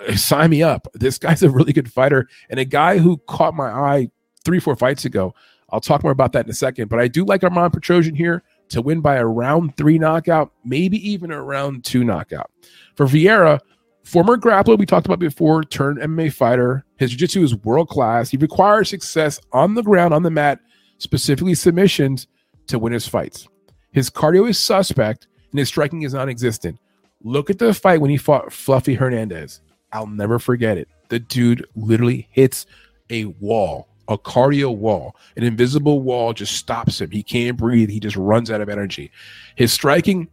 [0.07, 0.87] eh, sign me up.
[0.93, 4.11] This guy's a really good fighter and a guy who caught my eye
[4.45, 5.35] three, four fights ago.
[5.70, 6.91] I'll talk more about that in a second.
[6.91, 10.99] But I do like Armen Petrosyan here to win by a round three knockout, maybe
[11.11, 12.51] even a round two knockout.
[12.97, 13.61] For Vieira,
[14.05, 16.84] Former grappler we talked about before, turned MMA fighter.
[16.96, 18.30] His jiu-jitsu is world class.
[18.30, 20.61] He requires success on the ground, on the mat,
[20.98, 22.26] specifically submissions,
[22.66, 23.48] to win his fights.
[23.92, 26.78] His cardio is suspect, and his striking is non-existent.
[27.22, 29.61] Look at the fight when he fought Fluffy Hernandez.
[29.92, 30.88] I'll never forget it.
[31.09, 32.66] The dude literally hits
[33.11, 35.14] a wall, a cardio wall.
[35.36, 37.11] An invisible wall just stops him.
[37.11, 37.90] He can't breathe.
[37.90, 39.12] He just runs out of energy.
[39.57, 40.28] His striking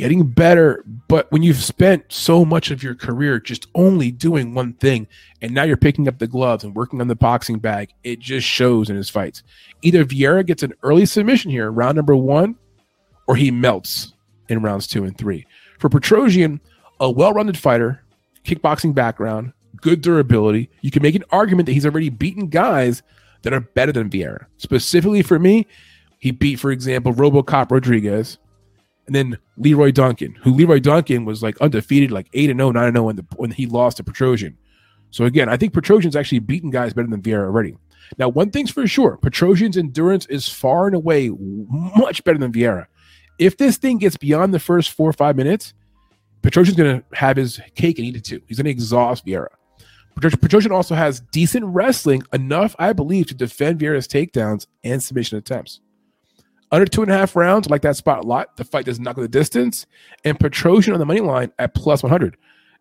[0.00, 0.82] getting better.
[1.08, 5.06] But when you've spent so much of your career just only doing one thing,
[5.42, 8.46] and now you're picking up the gloves and working on the boxing bag, it just
[8.46, 9.42] shows in his fights.
[9.82, 12.56] Either Vieira gets an early submission here, round number one,
[13.28, 14.14] or he melts
[14.48, 15.46] in rounds two and three.
[15.78, 16.60] For Petrosyan,
[16.98, 18.02] a well rounded fighter,
[18.44, 23.02] kickboxing background, good durability, you can make an argument that he's already beaten guys
[23.42, 24.46] that are better than Vieira.
[24.56, 25.66] Specifically for me,
[26.18, 28.38] he beat, for example, Robocop Rodriguez,
[29.06, 32.84] and then Leroy Duncan, who Leroy Duncan was like undefeated, like 8 and 0, 9
[32.84, 34.54] and 0 when, the, when he lost to Petrosyan.
[35.10, 37.76] So again, I think Petrosyan's actually beaten guys better than Vieira already.
[38.18, 42.86] Now, one thing's for sure, Petrosyan's endurance is far and away much better than Vieira.
[43.38, 45.74] If this thing gets beyond the first four or five minutes,
[46.42, 48.40] Petrosyan's going to have his cake and eat it too.
[48.46, 49.48] He's going to exhaust Vieira.
[50.18, 55.80] Petrosyan also has decent wrestling, enough, I believe, to defend Vieira's takedowns and submission attempts.
[56.72, 58.56] Under two and a half rounds, like that spot a lot.
[58.56, 59.86] The fight does not go the distance.
[60.24, 62.36] And Petrosyan on the money line at plus 100.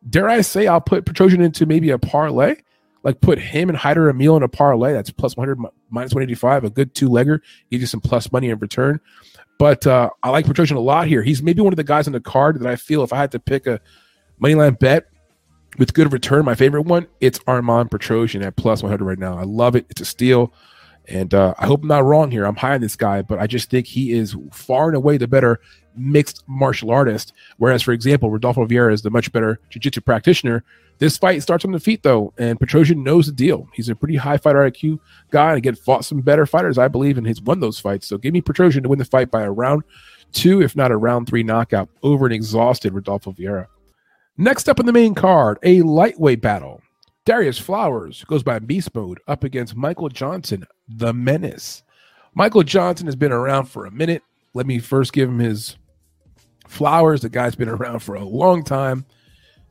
[0.09, 2.55] Dare I say I'll put Petrosyan into maybe a parlay?
[3.03, 4.93] Like put him and Hyder Amil in a parlay.
[4.93, 5.57] That's plus 100,
[5.89, 6.65] minus 185.
[6.65, 7.39] A good two legger.
[7.71, 8.99] Give you some plus money in return.
[9.57, 11.23] But uh, I like Petrosyan a lot here.
[11.23, 13.31] He's maybe one of the guys on the card that I feel if I had
[13.31, 13.81] to pick a
[14.37, 15.09] money line bet
[15.77, 19.37] with good return, my favorite one, it's Armen Petrosyan at plus 100 right now.
[19.37, 19.85] I love it.
[19.89, 20.53] It's a steal.
[21.09, 22.45] And uh, I hope I'm not wrong here.
[22.45, 25.27] I'm high on this guy, but I just think he is far and away the
[25.27, 25.59] better
[25.95, 27.33] mixed martial artist.
[27.57, 30.63] Whereas, for example, Rodolfo Vieira is the much better jiu-jitsu practitioner.
[30.99, 33.67] This fight starts on the feet, though, and Petrosyan knows the deal.
[33.73, 34.99] He's a pretty high fighter IQ
[35.31, 38.07] guy, and again, fought some better fighters, I believe, and he's won those fights.
[38.07, 39.83] So give me Petrosyan to win the fight by a round
[40.31, 43.67] two, if not a round three knockout over an exhausted Rodolfo Vieira.
[44.37, 46.81] Next up in the main card, a lightweight battle.
[47.25, 51.83] Darius Flowers goes by Beast Mode up against Michael Johnson, the Menace.
[52.33, 54.23] Michael Johnson has been around for a minute.
[54.53, 55.77] Let me first give him his
[56.67, 57.21] flowers.
[57.21, 59.05] The guy's been around for a long time,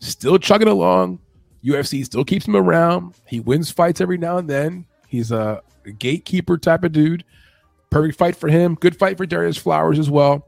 [0.01, 1.21] still chugging along.
[1.65, 3.15] UFC still keeps him around.
[3.27, 4.87] He wins fights every now and then.
[5.09, 5.63] He's a
[5.99, 7.25] gatekeeper type of dude.
[7.91, 8.75] Perfect fight for him.
[8.75, 10.47] Good fight for Darius Flowers as well.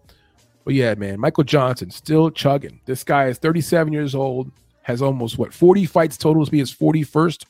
[0.65, 2.81] But yeah, man, Michael Johnson still chugging.
[2.85, 4.53] This guy is 37 years old
[4.83, 6.45] has almost what 40 fights total.
[6.45, 7.45] to be his 41st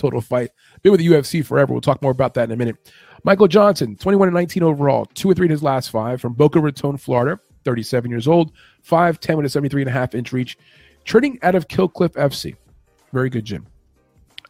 [0.00, 0.50] total fight.
[0.82, 1.72] Been with the UFC forever.
[1.72, 2.76] We'll talk more about that in a minute.
[3.22, 6.58] Michael Johnson, 21 and 19 overall, two or three in his last five from Boca
[6.58, 8.52] Raton, Florida, 37 years old,
[8.88, 10.56] 5'10 with a 73 and a half inch reach,
[11.04, 12.56] training out of Killcliff FC.
[13.12, 13.66] Very good gym.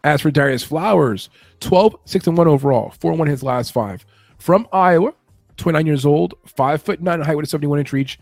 [0.05, 1.29] As for Darius Flowers,
[1.61, 4.07] 12, 6 and 1 overall, 4 1 his last five.
[4.39, 5.13] From Iowa,
[5.57, 8.19] 29 years old, 5 foot 9 height with a 71 inch reach,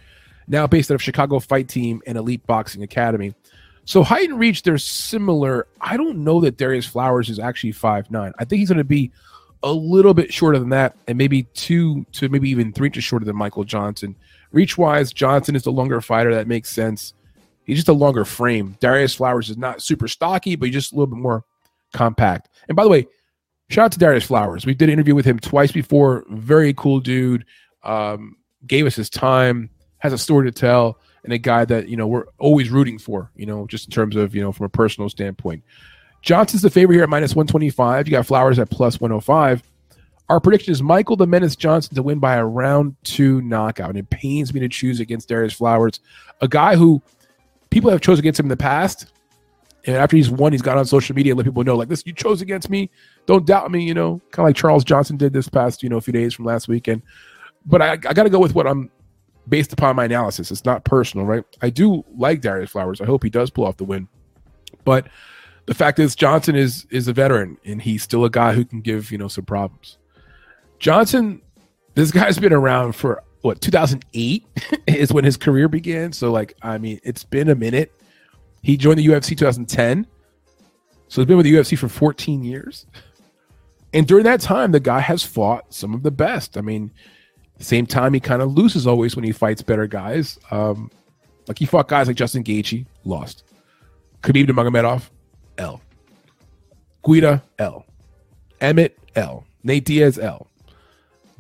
[0.48, 3.34] now based out of Chicago Fight Team and Elite Boxing Academy.
[3.88, 5.66] So height and reach, they're similar.
[5.80, 8.34] I don't know that Darius Flowers is actually five nine.
[8.38, 9.10] I think he's going to be
[9.62, 13.24] a little bit shorter than that, and maybe two to maybe even three inches shorter
[13.24, 14.14] than Michael Johnson.
[14.52, 16.34] Reach wise, Johnson is the longer fighter.
[16.34, 17.14] That makes sense.
[17.64, 18.76] He's just a longer frame.
[18.78, 21.44] Darius Flowers is not super stocky, but he's just a little bit more
[21.94, 22.50] compact.
[22.68, 23.06] And by the way,
[23.70, 24.66] shout out to Darius Flowers.
[24.66, 26.26] We did an interview with him twice before.
[26.28, 27.46] Very cool dude.
[27.84, 28.36] Um,
[28.66, 29.70] gave us his time.
[29.96, 33.30] Has a story to tell and a guy that you know we're always rooting for.
[33.36, 35.62] You know, just in terms of you know from a personal standpoint.
[36.22, 38.08] Johnson's the favorite here at minus 125.
[38.08, 39.62] You got Flowers at plus 105.
[40.28, 43.90] Our prediction is Michael the Menace Johnson to win by a round two knockout.
[43.90, 46.00] And it pains me to choose against Darius Flowers,
[46.40, 47.00] a guy who
[47.70, 49.06] people have chosen against him in the past.
[49.86, 52.02] And after he's won, he's gone on social media and let people know, like, this,
[52.04, 52.90] you chose against me.
[53.24, 55.96] Don't doubt me, you know, kind of like Charles Johnson did this past, you know,
[55.96, 57.00] a few days from last weekend.
[57.64, 58.90] But I, I got to go with what I'm
[59.48, 60.50] based upon my analysis.
[60.50, 61.44] It's not personal, right?
[61.62, 63.00] I do like Darius Flowers.
[63.00, 64.08] I hope he does pull off the win.
[64.84, 65.08] But
[65.66, 68.80] the fact is Johnson is is a veteran and he's still a guy who can
[68.80, 69.98] give, you know, some problems.
[70.78, 71.42] Johnson,
[71.94, 74.46] this guy's been around for what 2008
[74.86, 76.12] is when his career began.
[76.12, 77.92] So like, I mean, it's been a minute.
[78.62, 80.06] He joined the UFC 2010.
[81.08, 82.86] So he's been with the UFC for 14 years.
[83.94, 86.58] And during that time, the guy has fought some of the best.
[86.58, 86.90] I mean,
[87.58, 90.38] same time, he kind of loses always when he fights better guys.
[90.50, 90.90] Um,
[91.48, 93.44] like he fought guys like Justin Gaethje, lost.
[94.22, 95.08] Khabib Nurmagomedov,
[95.58, 95.80] L.
[97.04, 97.84] Guida, L.
[98.60, 99.44] Emmett, L.
[99.62, 100.46] Nate Diaz, L.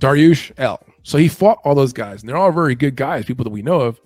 [0.00, 0.80] Dariush, L.
[1.02, 3.62] So he fought all those guys, and they're all very good guys, people that we
[3.62, 4.00] know of,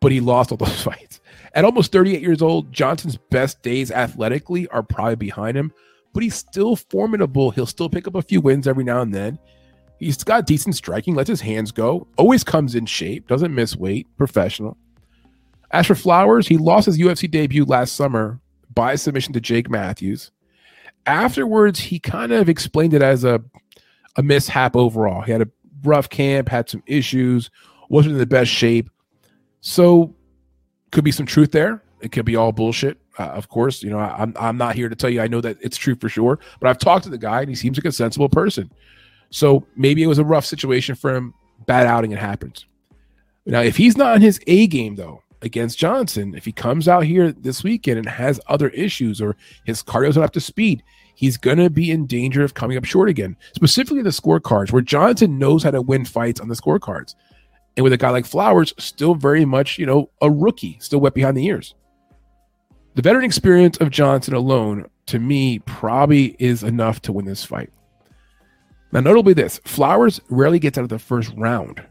[0.00, 1.20] but he lost all those fights.
[1.54, 5.72] At almost 38 years old, Johnson's best days athletically are probably behind him,
[6.12, 7.50] but he's still formidable.
[7.50, 9.38] He'll still pick up a few wins every now and then.
[9.98, 14.06] He's got decent striking, lets his hands go, always comes in shape, doesn't miss weight,
[14.16, 14.76] professional.
[15.70, 18.40] As for Flowers, he lost his UFC debut last summer
[18.74, 20.30] by submission to Jake Matthews.
[21.06, 23.42] Afterwards, he kind of explained it as a,
[24.16, 25.22] a mishap overall.
[25.22, 25.48] He had a
[25.82, 27.50] rough camp, had some issues,
[27.88, 28.90] wasn't in the best shape.
[29.60, 30.14] So,
[30.92, 31.82] could be some truth there.
[32.00, 32.98] It could be all bullshit.
[33.18, 35.40] Uh, of course, you know, I, I'm, I'm not here to tell you I know
[35.40, 37.86] that it's true for sure, but I've talked to the guy and he seems like
[37.86, 38.70] a sensible person.
[39.30, 41.34] So maybe it was a rough situation for him.
[41.66, 42.66] Bad outing, it happens.
[43.44, 47.04] Now, if he's not in his A game, though, against Johnson, if he comes out
[47.04, 50.82] here this weekend and has other issues or his cardio's not up to speed,
[51.14, 54.82] he's going to be in danger of coming up short again, specifically the scorecards, where
[54.82, 57.14] Johnson knows how to win fights on the scorecards.
[57.76, 61.14] And with a guy like Flowers, still very much, you know, a rookie, still wet
[61.14, 61.74] behind the ears.
[62.94, 67.70] The veteran experience of Johnson alone, to me, probably is enough to win this fight.
[68.92, 71.82] Now, notably this Flowers rarely gets out of the first round.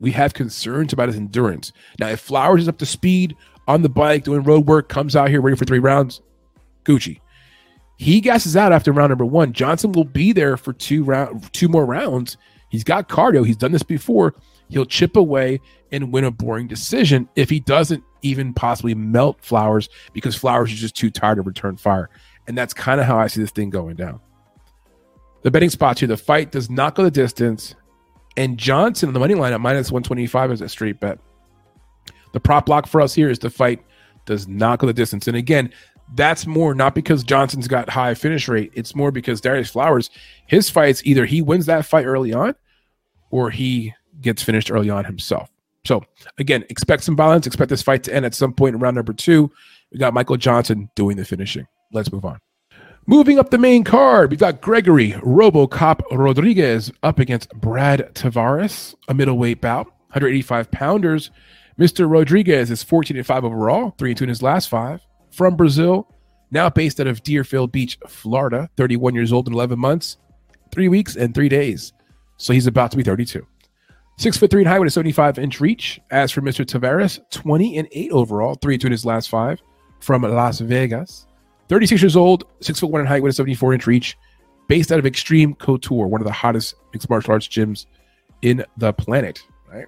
[0.00, 1.72] We have concerns about his endurance.
[1.98, 3.36] Now, if Flowers is up to speed
[3.68, 6.20] on the bike, doing road work, comes out here ready for three rounds,
[6.84, 7.20] Gucci.
[7.98, 9.52] He gasses out after round number one.
[9.52, 12.36] Johnson will be there for two round, two more rounds.
[12.68, 13.46] He's got cardio.
[13.46, 14.34] He's done this before.
[14.70, 15.60] He'll chip away
[15.92, 20.80] and win a boring decision if he doesn't even possibly melt Flowers because Flowers is
[20.80, 22.08] just too tired to return fire.
[22.48, 24.20] And that's kind of how I see this thing going down.
[25.42, 27.74] The betting spots here: the fight does not go the distance,
[28.36, 31.18] and Johnson on the money line at minus one twenty five is a straight bet.
[32.32, 33.84] The prop block for us here is the fight
[34.24, 35.72] does not go the distance, and again,
[36.14, 38.70] that's more not because Johnson's got high finish rate.
[38.74, 40.10] It's more because Darius Flowers,
[40.46, 42.54] his fights either he wins that fight early on,
[43.30, 45.50] or he gets finished early on himself.
[45.84, 46.04] So
[46.38, 47.46] again, expect some violence.
[47.46, 49.50] Expect this fight to end at some point in round number two.
[49.90, 51.66] We got Michael Johnson doing the finishing.
[51.92, 52.38] Let's move on.
[53.06, 59.14] Moving up the main card, we've got Gregory Robocop Rodriguez up against Brad Tavares, a
[59.14, 61.32] middleweight bout, 185 pounders.
[61.80, 62.08] Mr.
[62.08, 65.00] Rodriguez is 14 and 5 overall, 3 and 2 in his last five.
[65.32, 66.14] From Brazil,
[66.52, 70.18] now based out of Deerfield Beach, Florida, 31 years old in 11 months,
[70.70, 71.92] three weeks, and three days.
[72.36, 73.44] So he's about to be 32.
[74.16, 76.00] Six foot three in height with a 75 inch reach.
[76.12, 76.64] As for Mr.
[76.64, 79.60] Tavares, 20 and 8 overall, 3 and 2 in his last five.
[79.98, 81.26] From Las Vegas,
[81.72, 84.18] 36 years old, 6 foot 1 in height with a 74 inch reach.
[84.68, 87.86] Based out of Extreme Couture, one of the hottest mixed martial arts gyms
[88.42, 89.42] in the planet.
[89.66, 89.86] Right.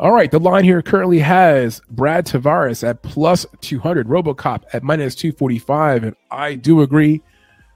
[0.00, 0.28] All right.
[0.28, 6.02] The line here currently has Brad Tavares at plus 200, Robocop at minus 245.
[6.02, 7.22] And I do agree.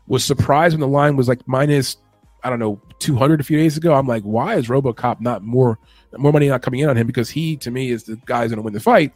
[0.09, 1.99] Was surprised when the line was like minus
[2.43, 3.95] I don't know, 200 a few days ago.
[3.95, 5.79] I'm like, why is RoboCop not more
[6.17, 7.07] more money not coming in on him?
[7.07, 9.13] Because he, to me, is the guy who's going to win the fight.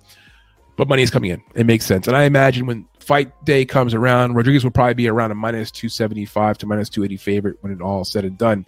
[0.80, 1.42] But money is coming in.
[1.54, 2.08] It makes sense.
[2.08, 5.70] And I imagine when fight day comes around, Rodriguez will probably be around a minus
[5.70, 8.64] 275 to minus 280 favorite when it all said and done.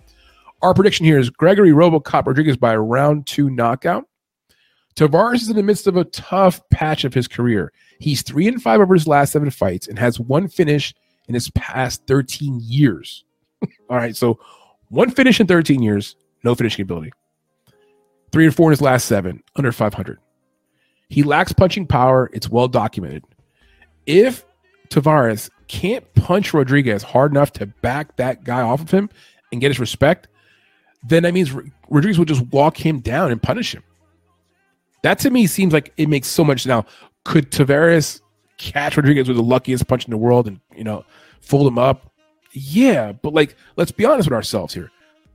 [0.61, 4.05] Our prediction here is Gregory RoboCop Rodriguez by a round two knockout.
[4.95, 7.73] Tavares is in the midst of a tough patch of his career.
[7.99, 10.93] He's three and five over his last seven fights and has one finish
[11.29, 13.25] in his past 13 years.
[13.89, 14.15] All right.
[14.15, 14.39] So
[14.91, 17.13] one finish in 13 years, no finishing ability.
[18.33, 20.19] Three and four in his last seven, under 500.
[21.13, 22.31] He lacks punching power.
[22.33, 23.23] It's well documented.
[24.07, 24.47] If
[24.89, 29.11] Tavares can't punch Rodriguez hard enough to back that guy off of him
[29.53, 30.29] and get his respect,
[31.07, 31.53] then that means
[31.91, 33.83] Rodriguez will just walk him down and punish him.
[35.03, 36.67] That to me seems like it makes so much.
[36.67, 36.87] Now,
[37.25, 38.23] could Tavares
[38.57, 41.05] catch Rodriguez with the luckiest punch in the world and you know
[41.43, 42.11] fold him up?
[42.53, 44.91] Yeah, but like, let's be honest with ourselves here.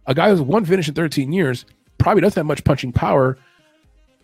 [0.08, 1.66] A guy who's one finish in 13 years
[2.00, 3.38] probably doesn't have much punching power.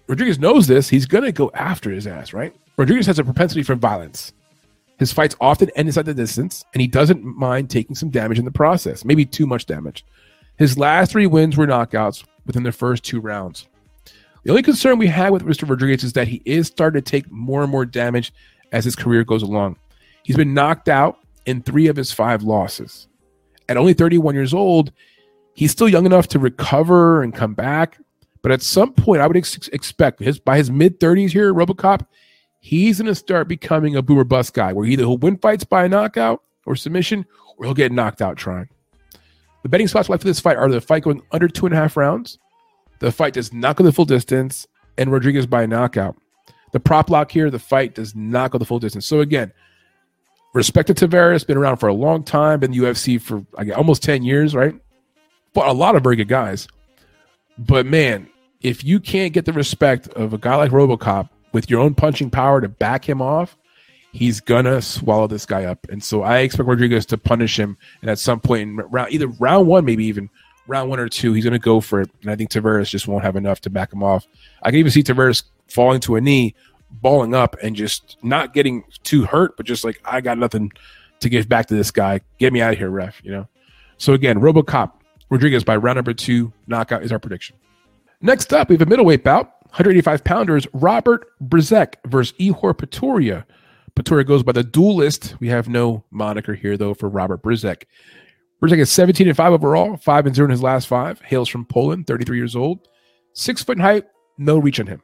[0.08, 0.90] Rodriguez knows this.
[0.90, 2.56] He's going to go after his ass, right?
[2.78, 4.34] Rodriguez has a propensity for violence.
[5.00, 8.46] His fights often end inside the distance, and he doesn't mind taking some damage in
[8.46, 10.06] the process, maybe too much damage.
[10.58, 13.68] His last three wins were knockouts within the first two rounds.
[14.44, 15.68] The only concern we had with Mr.
[15.68, 18.34] Rodriguez is that he is starting to take more and more damage
[18.72, 19.78] as his career goes along.
[20.24, 23.08] He's been knocked out in three of his five losses.
[23.70, 24.92] At only 31 years old,
[25.54, 27.98] he's still young enough to recover and come back.
[28.44, 31.56] But at some point, I would ex- expect his by his mid 30s here, at
[31.56, 32.06] Robocop,
[32.60, 35.86] he's going to start becoming a boomer bust guy where either he'll win fights by
[35.86, 37.26] a knockout or submission,
[37.58, 38.70] or he'll get knocked out trying.
[39.64, 41.78] The betting spots left for this fight are the fight going under two and a
[41.78, 42.38] half rounds,
[43.00, 44.66] the fight does not go the full distance,
[44.98, 46.16] and Rodriguez by knockout.
[46.72, 49.06] The prop lock here, the fight does not go the full distance.
[49.06, 49.52] So again,
[50.54, 54.24] respected Tavares, been around for a long time, been the UFC for like, almost 10
[54.24, 54.74] years, right?
[55.54, 56.68] But a lot of very good guys.
[57.58, 58.30] But man,
[58.64, 62.30] if you can't get the respect of a guy like Robocop with your own punching
[62.30, 63.58] power to back him off,
[64.14, 65.86] he's gonna swallow this guy up.
[65.90, 67.78] And so I expect Rodriguez to punish him.
[68.02, 70.30] And at some point in round, either round one, maybe even
[70.66, 72.10] round one or two, he's gonna go for it.
[72.22, 74.26] And I think Tavares just won't have enough to back him off.
[74.64, 76.56] I can even see Tavares falling to a knee
[76.90, 80.72] balling up and just not getting too hurt, but just like I got nothing
[81.20, 82.22] to give back to this guy.
[82.38, 83.20] Get me out of here, ref.
[83.24, 83.48] You know.
[83.98, 84.94] So again, RoboCop
[85.30, 87.58] Rodriguez by round number two knockout is our prediction.
[88.24, 89.48] Next up, we have a middleweight bout.
[89.72, 93.44] 185 pounders, Robert Bryczek versus Ihor Potieria.
[93.98, 95.36] Potieria goes by the duelist.
[95.42, 97.84] We have no moniker here, though, for Robert Bryczek.
[98.62, 101.20] Bryczek is 17 and 5 overall, 5 and 0 in his last five.
[101.20, 102.88] Hails from Poland, 33 years old.
[103.34, 104.06] Six foot in height,
[104.38, 105.02] no reach on him.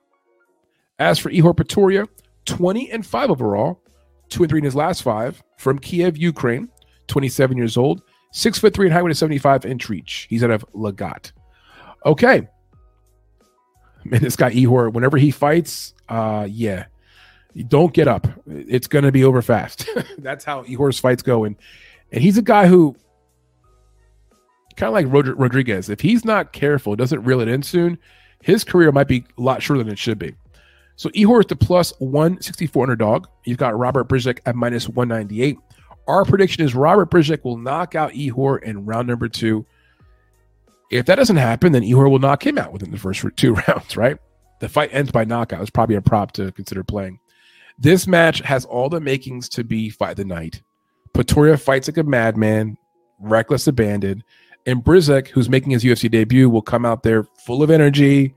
[0.97, 2.07] As for Ihor Potieria,
[2.45, 3.81] 20 and 5 overall,
[4.29, 6.69] 2 and 3 in his last five, from Kiev, Ukraine,
[7.07, 8.01] 27 years old,
[8.31, 10.25] 6 foot 3 in height with a 75 inch reach.
[10.29, 11.33] He's out of Lagat.
[12.05, 12.47] Okay.
[14.05, 16.85] Man, this guy Ihor, whenever he fights, uh, yeah,
[17.67, 18.27] don't get up.
[18.47, 19.87] It's going to be over fast.
[20.17, 21.43] That's how Ihor's fights go.
[21.43, 21.55] And,
[22.11, 22.95] and he's a guy who,
[24.75, 27.97] kind of like Rod- Rodriguez, if he's not careful, doesn't reel it in soon,
[28.41, 30.33] his career might be a lot shorter than it should be.
[30.95, 33.27] So Ihor is the plus 164 underdog.
[33.45, 35.57] You've got Robert Bryczek at minus 198.
[36.07, 39.65] Our prediction is Robert Bryczek will knock out Ihor in round number two.
[40.89, 43.95] If that doesn't happen, then Ihor will knock him out within the first two rounds,
[43.95, 44.17] right?
[44.59, 45.61] The fight ends by knockout.
[45.61, 47.19] It's probably a prop to consider playing.
[47.77, 50.61] This match has all the makings to be fight the night.
[51.13, 52.77] Potieria fights like a madman,
[53.19, 54.23] reckless abandon,
[54.65, 58.35] and Bryczek, who's making his UFC debut, will come out there full of energy,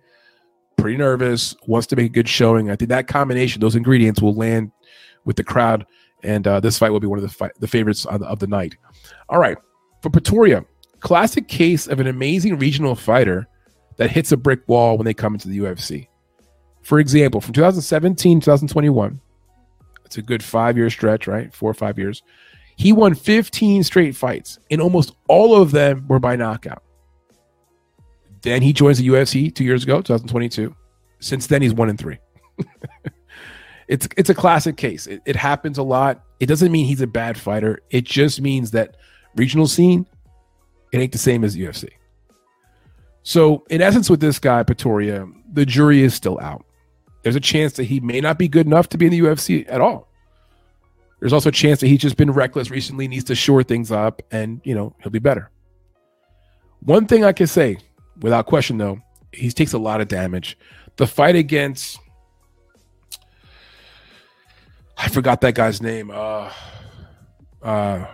[0.76, 2.70] pretty nervous, wants to make a good showing.
[2.70, 4.70] I think that combination, those ingredients will land
[5.24, 5.86] with the crowd
[6.22, 8.46] and uh, this fight will be one of the fi- the favorites the, of the
[8.46, 8.76] night.
[9.28, 9.58] All right,
[10.02, 10.64] for Potieria,
[11.02, 13.46] classic case of an amazing regional fighter
[13.96, 16.08] that hits a brick wall when they come into the UFC.
[16.82, 19.20] For example, from 2017 2021,
[20.04, 21.52] it's a good five year stretch, right?
[21.52, 22.22] Four or five years.
[22.76, 26.82] He won 15 straight fights, and almost all of them were by knockout.
[28.42, 30.74] Then he joins the UFC two years ago, 2022.
[31.20, 32.18] Since then, he's one in three.
[33.88, 35.06] it's it's a classic case.
[35.06, 36.24] It, it happens a lot.
[36.40, 37.80] It doesn't mean he's a bad fighter.
[37.90, 38.96] It just means that
[39.36, 40.06] regional scene,
[40.92, 41.88] it ain't the same as UFC.
[43.22, 46.64] So, in essence, with this guy, Potieria, the jury is still out.
[47.22, 49.64] There's a chance that he may not be good enough to be in the UFC
[49.68, 50.08] at all.
[51.20, 54.22] There's also a chance that he's just been reckless recently, needs to shore things up,
[54.32, 55.50] and you know he'll be better.
[56.80, 57.78] One thing I can say,
[58.20, 59.00] without question, though,
[59.32, 60.58] he takes a lot of damage.
[60.96, 62.00] The fight against
[65.02, 66.12] I forgot that guy's name.
[66.14, 66.50] Uh,
[67.60, 68.06] uh,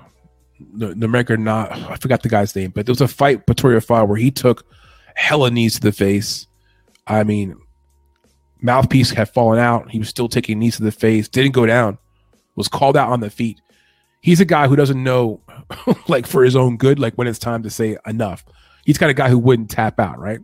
[0.74, 3.84] the, the American not I forgot the guy's name, but there was a fight Potieria
[3.84, 4.66] fought where he took
[5.14, 6.46] hella knees to the face.
[7.06, 7.56] I mean,
[8.60, 9.90] mouthpiece had fallen out.
[9.90, 11.28] He was still taking knees to the face.
[11.28, 11.98] Didn't go down.
[12.56, 13.60] Was called out on the feet.
[14.20, 15.40] He's a guy who doesn't know,
[16.08, 18.44] like for his own good, like when it's time to say enough.
[18.84, 20.40] He's kind of guy who wouldn't tap out, right?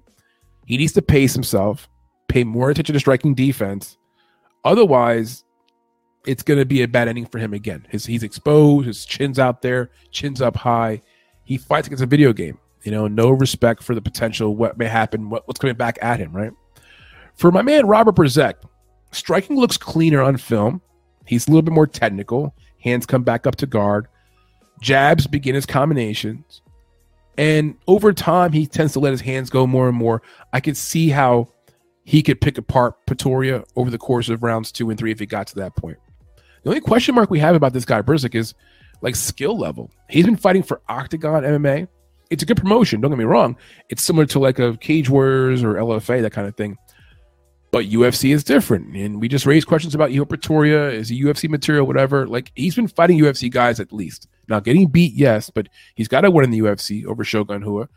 [0.67, 1.89] He needs to pace himself,
[2.29, 3.97] pay more attention to striking defense.
[4.65, 5.44] Otherwise,
[6.27, 7.87] it's going to be a bad ending for him again.
[7.91, 11.03] His, he's exposed, his chin's out there, chin's up high.
[11.45, 12.59] He fights against a video game.
[12.83, 16.21] You know, no respect for the potential, what may happen, what, what's coming back at
[16.21, 16.53] him, right?
[17.35, 18.69] For my man Robert Brzezinski,
[19.11, 20.81] striking looks cleaner on film.
[21.27, 22.55] He's a little bit more technical.
[22.83, 24.09] Hands come back up to guard.
[24.81, 26.61] Jabs begin his combinations.
[27.37, 30.23] And over time, he tends to let his hands go more and more.
[30.53, 31.49] I could see how
[32.05, 35.27] he could pick apart Potieria over the course of rounds two and three if he
[35.27, 35.99] got to that point.
[36.65, 38.55] The only question mark we have about this guy, Brzezinski, is
[39.03, 39.91] like skill level.
[40.09, 41.87] He's been fighting for Oktagon MMA.
[42.31, 43.57] It's a good promotion, don't get me wrong.
[43.91, 46.79] It's similar to like a Cage Warriors or LFA, that kind of thing.
[47.71, 48.97] But UFC is different.
[48.97, 50.93] And we just raised questions about Iho Potieria.
[50.93, 52.27] Is he UFC material, whatever?
[52.27, 54.29] Like he's been fighting UFC guys at least.
[54.49, 57.89] Now getting beat, yes, but he's got to win in the UFC over Shogun Rua.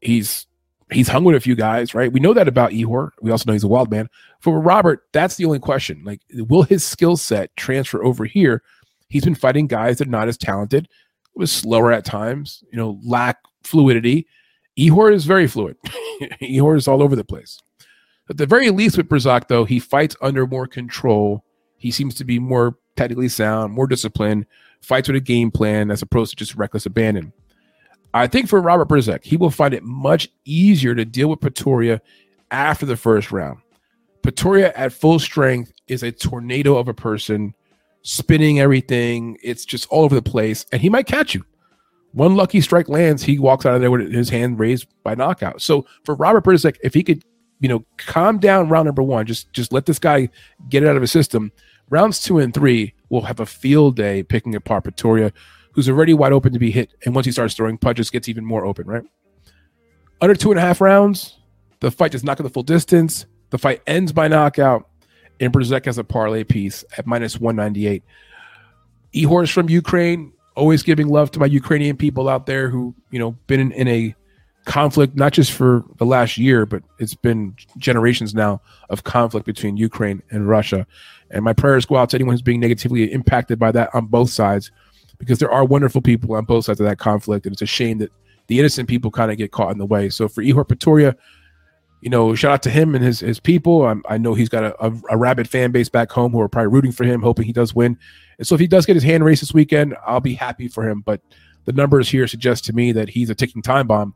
[0.00, 0.46] He's
[0.90, 2.12] he's hung with a few guys, right?
[2.12, 3.10] We know that about Ihor.
[3.20, 4.08] We also know he's a wild man.
[4.40, 6.02] For Robert, that's the only question.
[6.04, 8.62] Like, will his skill set transfer over here?
[9.08, 10.88] He's been fighting guys that are not as talented,
[11.34, 14.26] was slower at times, you know, lack fluidity.
[14.78, 15.76] Ihor is very fluid.
[16.42, 17.60] Ihor is all over the place.
[18.28, 21.44] At the very least, with Brzezinski, though, he fights under more control.
[21.76, 24.46] He seems to be more technically sound, more disciplined,
[24.80, 27.32] fights with a game plan as opposed to just reckless abandon.
[28.14, 32.00] I think for Robert Brzezinski, he will find it much easier to deal with Potieria
[32.52, 33.58] after the first round.
[34.22, 37.54] Potieria at full strength is a tornado of a person,
[38.02, 39.36] spinning everything.
[39.42, 41.44] It's just all over the place, and he might catch you.
[42.12, 45.60] One lucky strike lands, he walks out of there with his hand raised by knockout.
[45.60, 47.24] So for Robert Brzezinski, if he could,
[47.58, 50.28] you know, calm down round number one, just just let this guy
[50.68, 51.50] get it out of his system.
[51.90, 55.32] Rounds two and three will have a field day picking apart Potieria
[55.74, 56.92] who's already wide open to be hit.
[57.04, 59.02] And once he starts throwing punches, gets even more open, right?
[60.20, 61.38] Under two and a half rounds,
[61.80, 63.26] the fight does not go the full distance.
[63.50, 64.88] The fight ends by knockout.
[65.40, 68.02] And Brzezinski has a parlay piece at minus 198.
[69.14, 73.32] Ihor's from Ukraine, always giving love to my Ukrainian people out there who, you know,
[73.48, 74.14] been in, in a
[74.64, 79.76] conflict, not just for the last year, but it's been generations now of conflict between
[79.76, 80.86] Ukraine and Russia.
[81.30, 84.30] And my prayers go out to anyone who's being negatively impacted by that on both
[84.30, 84.70] sides
[85.24, 87.98] because there are wonderful people on both sides of that conflict, and it's a shame
[87.98, 88.10] that
[88.46, 90.10] the innocent people kind of get caught in the way.
[90.10, 91.14] So for Ihor Potieria,
[92.02, 93.86] you know, shout out to him and his his people.
[93.86, 96.48] I'm, i know he's got a, a, a, rabid fan base back home who are
[96.48, 97.98] probably rooting for him, hoping he does win.
[98.38, 100.86] And so if he does get his hand raised this weekend, I'll be happy for
[100.86, 101.00] him.
[101.00, 101.22] But
[101.64, 104.14] the numbers here suggest to me that he's a ticking time bomb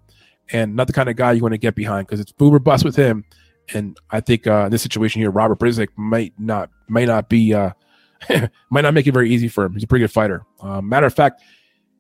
[0.53, 2.85] and not the kind of guy you want to get behind because it's boomer bust
[2.85, 3.25] with him.
[3.73, 7.55] And I think uh, in this situation here, Robert Brzezinski might not may not be
[7.55, 7.71] uh,
[8.71, 9.75] might not make it very easy for him.
[9.75, 10.45] He's a pretty good fighter.
[10.61, 11.43] Um, matter of fact,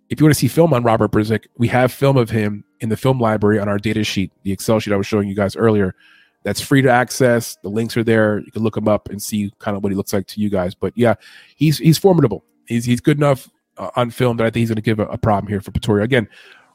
[0.08, 2.88] if you want to see film on Robert Brzezinski, we have film of him in
[2.88, 5.54] the film library on our data sheet, the Excel sheet I was showing you guys
[5.56, 5.94] earlier.
[6.44, 7.56] That's free to access.
[7.62, 8.38] The links are there.
[8.38, 10.48] You can look him up and see kind of what he looks like to you
[10.48, 10.74] guys.
[10.74, 11.14] But yeah,
[11.56, 12.44] he's he's formidable.
[12.66, 15.06] He's he's good enough uh, on film that I think he's going to give a,
[15.06, 16.04] a, problem here for Potieria.
[16.04, 16.28] Again,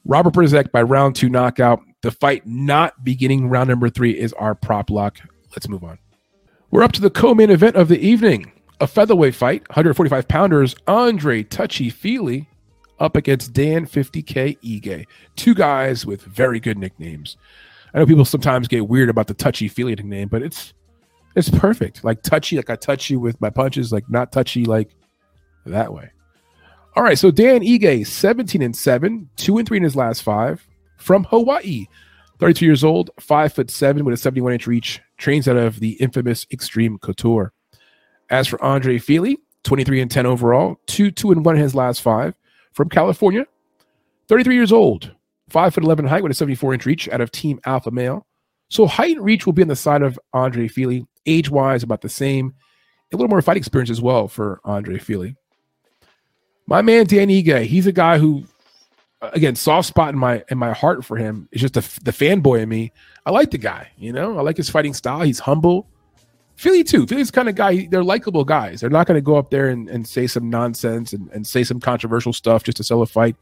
[0.05, 1.81] Robert Brzezinski by round two knockout.
[2.01, 5.19] The fight not beginning round number three is our prop lock.
[5.51, 5.97] Let's move on.
[6.69, 8.51] We're up to the co-main event of the evening
[8.83, 12.49] a featherweight fight, 145 pounders, Andre Touchy Fili
[12.99, 15.05] up against Dan 50K Ige.
[15.37, 17.37] Two guys with very good nicknames.
[17.93, 20.73] I know people sometimes get weird about the Touchy feely nickname, but it's
[21.35, 22.03] it's perfect.
[22.03, 24.89] Like touchy, like I touch you with my punches, like not touchy, like
[25.65, 26.11] that way.
[26.95, 30.67] All right, so Dan Ige, 17 and 7, 2 and 3 in his last five,
[30.97, 31.87] from Hawaii.
[32.39, 35.93] 32 years old, 5 foot 7 with a 71 inch reach, trains out of the
[35.93, 37.53] infamous Extreme Couture.
[38.29, 42.01] As for Andre Fili, 23 and 10 overall, 2 2 and 1 in his last
[42.01, 42.33] five,
[42.73, 43.45] from California.
[44.27, 45.11] 33 years old,
[45.49, 48.25] 5 foot 11 height with a 74 inch reach out of Team Alpha Male.
[48.69, 51.05] So height and reach will be on the side of Andre Fili.
[51.25, 52.53] Age wise, about the same.
[53.11, 55.35] A little more fight experience as well for Andre Fili.
[56.65, 58.45] My man Dan Ige, he's a guy who,
[59.21, 61.47] again, soft spot in my in my heart for him.
[61.51, 62.91] It's just the the fanboy in me.
[63.25, 63.91] I like the guy.
[63.97, 65.21] You know, I like his fighting style.
[65.21, 65.87] He's humble.
[66.63, 67.05] Fili too.
[67.05, 67.87] The kind of guy.
[67.91, 68.79] They're likable guys.
[68.79, 71.65] They're not going to go up there and, and say some nonsense and, and say
[71.65, 73.35] some controversial stuff just to sell a fight.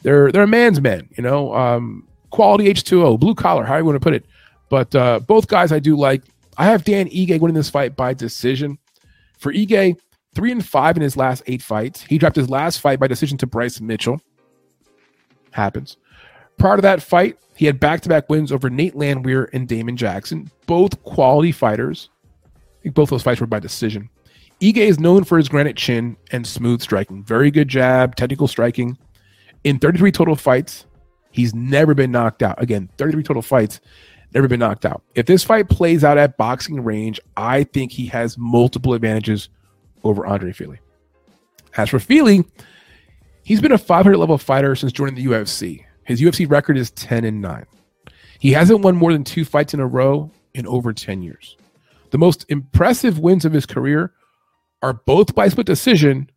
[0.00, 1.06] They're they're a man's man.
[1.14, 3.66] You know, um, quality H two O, blue collar.
[3.66, 4.24] How you want to put it?
[4.70, 6.22] But uh, both guys I do like.
[6.56, 8.78] I have Dan Ige winning this fight by decision.
[9.38, 9.98] For Ige,
[10.34, 12.00] three and five in his last eight fights.
[12.00, 14.18] He dropped his last fight by decision to Bryce Mitchell.
[15.50, 15.98] Happens.
[16.56, 19.94] Prior to that fight, he had back to back wins over Nate Landwehr and Damon
[19.94, 22.08] Jackson, both quality fighters.
[22.82, 24.08] Think both those fights were by decision.
[24.60, 27.22] Ige is known for his granite chin and smooth striking.
[27.24, 28.96] Very good jab, technical striking.
[29.64, 30.86] In 33 total fights,
[31.30, 32.60] he's never been knocked out.
[32.62, 33.80] Again, 33 total fights,
[34.34, 35.02] never been knocked out.
[35.14, 39.48] If this fight plays out at boxing range, I think he has multiple advantages
[40.04, 40.78] over Andre Fili.
[41.76, 42.44] As for Fili,
[43.44, 45.84] he's been a 500 level fighter since joining the UFC.
[46.04, 47.64] His UFC record is 10 and 9.
[48.38, 51.56] He hasn't won more than two fights in a row in over 10 years.
[52.12, 54.12] The most impressive wins of his career
[54.82, 56.30] are both by split decision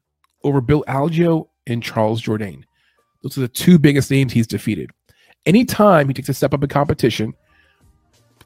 [0.43, 2.64] over Bill Algeo and Charles Jourdain.
[3.22, 4.91] Those are the two biggest names he's defeated.
[5.45, 7.34] Anytime he takes a step up in competition,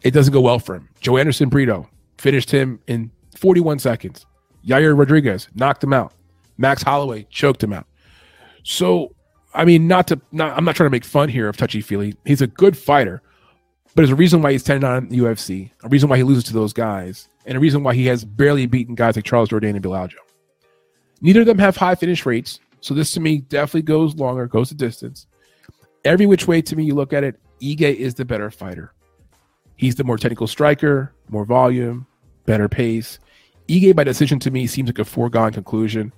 [0.02, 0.90] it doesn't go well for him.
[1.02, 1.88] Joanderson Brito
[2.18, 4.26] finished him in 41 seconds.
[4.66, 6.14] Yair Rodriguez knocked him out.
[6.58, 7.86] Max Holloway choked him out.
[8.64, 9.16] So,
[9.54, 12.16] I mean, not to, not, I'm not trying to make fun here of Touchy Feely.
[12.26, 13.22] He's a good fighter,
[13.96, 16.44] but there's a reason why he's 10 on the UFC, a reason why he loses
[16.46, 19.72] to those guys, and a reason why he has barely beaten guys like Charles Jourdain
[19.72, 20.16] and Bill Algeo.
[21.22, 22.60] Neither of them have high finish rates.
[22.82, 25.28] So, this to me definitely goes longer, goes the distance.
[26.06, 28.94] Every which way to me you look at it, Ige is the better fighter.
[29.76, 32.08] He's the more technical striker, more volume,
[32.46, 33.20] better pace.
[33.68, 36.14] Ige by decision to me seems like a foregone conclusion.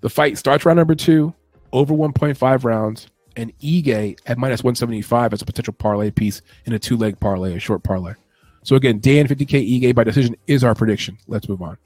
[0.00, 1.34] The fight starts round number two,
[1.72, 3.08] over 1.5 rounds,
[3.38, 7.54] and Ige at minus 175 as a potential parlay piece in a two leg parlay,
[7.54, 8.12] a short parlay.
[8.64, 11.16] So again, Dan 50K Ige by decision is our prediction.
[11.28, 11.78] Let's move on.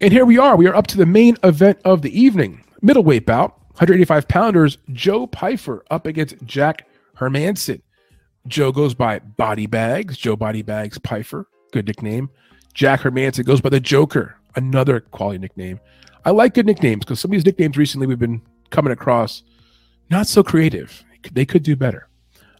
[0.00, 0.56] And here we are.
[0.56, 2.64] We are up to the main event of the evening.
[2.80, 7.82] Middleweight bout, 185 pounders, Joe Pyfer up against Jack Hermansson.
[8.46, 12.30] Joe goes by Body Bags, Joe Body Bags Pyfer, good nickname.
[12.72, 15.80] Jack Hermansson goes by the Joker, another quality nickname.
[16.24, 18.40] I like good nicknames because some of these nicknames recently we've been
[18.70, 19.42] coming across
[20.10, 21.04] not so creative.
[21.32, 22.08] They could do better.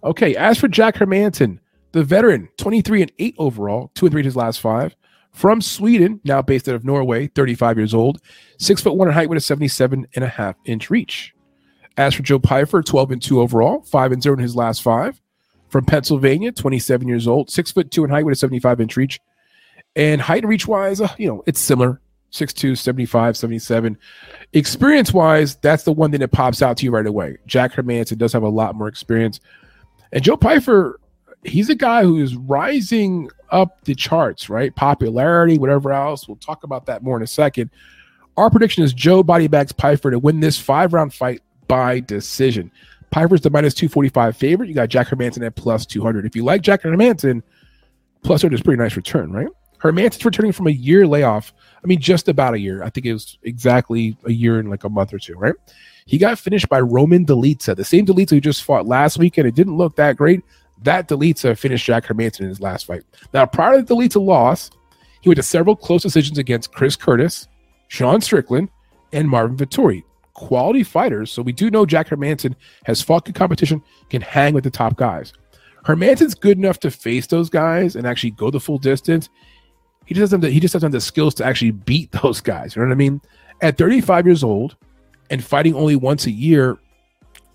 [0.05, 1.59] Okay, as for Jack Hermansson,
[1.93, 4.95] the veteran, 23 and 8 overall, 2 and 3 in his last five,
[5.33, 8.21] from Sweden, now based out of Norway, 35 years old,
[8.59, 11.35] 6 foot 1 in height with a 77 and a half inch reach.
[11.97, 15.21] As for Joe Pyfer, 12 and 2 overall, 5 and 0 in his last five,
[15.69, 19.21] from Pennsylvania, 27 years old, six foot two in height with a 75 inch reach.
[19.97, 22.01] And height and reach wise, uh, you know, it's similar
[22.33, 23.99] 6'2, 75, 77.
[24.53, 27.39] Experience wise, that's the one thing that pops out to you right away.
[27.47, 29.41] Jack Hermansson does have a lot more experience.
[30.13, 31.01] And Joe Pyfer,
[31.45, 34.75] he's a guy who is rising up the charts, right?
[34.75, 36.29] Popularity, whatever else.
[36.29, 37.71] We'll talk about that more in a second.
[38.37, 42.71] Our prediction is Joe Bodybags Pyfer to win this five round fight by decision.
[43.11, 44.69] Pyfer's the minus 245 favorite.
[44.69, 46.27] You got Jack Hermansson at plus 200.
[46.27, 47.43] If you like Jack Hermansson,
[48.23, 49.49] plus 200 is pretty nice return, right?
[49.79, 51.53] Hermansson's returning from a year layoff.
[51.83, 52.83] I mean, just about a year.
[52.83, 55.55] I think it was exactly a year and like a month or two, right?
[56.07, 59.47] He got finished by Roman Dolidze, the same Dolidze who just fought last week, and
[59.47, 60.43] it didn't look that great.
[60.83, 63.03] That Dolidze finished Jack Hermansson in his last fight.
[63.33, 64.71] Now, prior to the Dolidze loss,
[65.21, 67.49] he went to several close decisions against Chris Curtis,
[67.89, 68.71] Sean Strickland,
[69.13, 70.03] and Marvin Vettori.
[70.39, 71.33] quality fighters.
[71.33, 74.97] So we do know Jack Hermansson has fought good competition, can hang with the top
[74.97, 75.33] guys.
[75.85, 79.29] Hermansson's good enough to face those guys and actually go the full distance.
[80.09, 80.51] He just doesn't.
[80.51, 82.75] He just doesn't have the skills to actually beat those guys.
[82.75, 83.21] You know what I mean?
[83.61, 84.75] At 35 years old
[85.29, 86.79] and fighting only once a year,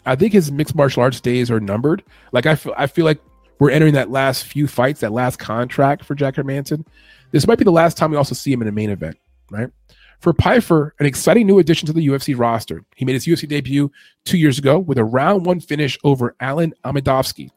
[0.06, 2.04] I think his mixed martial arts days are numbered.
[2.32, 3.20] Like I feel, I feel like
[3.58, 6.86] we're entering that last few fights, that last contract for Jack Hermansson.
[7.32, 9.18] This might be the last time we also see him in a main event,
[9.50, 9.72] right?
[10.20, 12.86] For Pyfer, an exciting new addition to the UFC roster.
[12.96, 13.92] He made his UFC debut
[14.26, 17.50] two years ago with a round one finish over Alen Amedovski.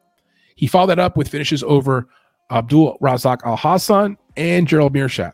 [0.55, 2.09] He followed that up with finishes over
[2.51, 5.33] Abdul Razak Alhassan, and Gerald Meerschaert.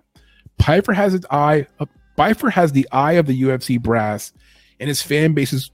[0.58, 1.86] Pyfer has his eye uh,
[2.16, 4.32] Pyfer has the eye of the UFC brass,
[4.78, 5.70] and his fan base is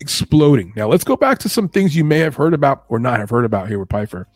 [0.00, 0.72] exploding.
[0.76, 3.30] Now, let's go back to some things you may have heard about or not have
[3.30, 4.26] heard about here with Pyfer.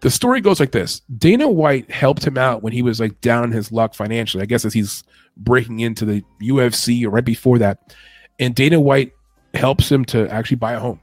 [0.00, 3.44] The story goes like this Dana White helped him out when he was like down
[3.44, 5.02] in his luck financially, I guess, as he's
[5.36, 7.94] breaking into the UFC or right before that.
[8.38, 9.12] And Dana White
[9.54, 11.00] helps him to actually buy a home.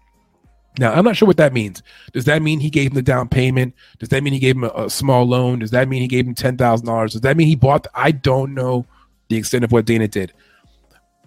[0.80, 1.84] Now, I'm not sure what that means.
[2.14, 3.74] Does that mean he gave him the down payment?
[4.00, 5.60] Does that mean he gave him a, a small loan?
[5.60, 7.12] Does that mean he gave him $10,000?
[7.12, 7.84] Does that mean he bought?
[7.84, 8.86] The, I don't know
[9.28, 10.34] the extent of what Dana did.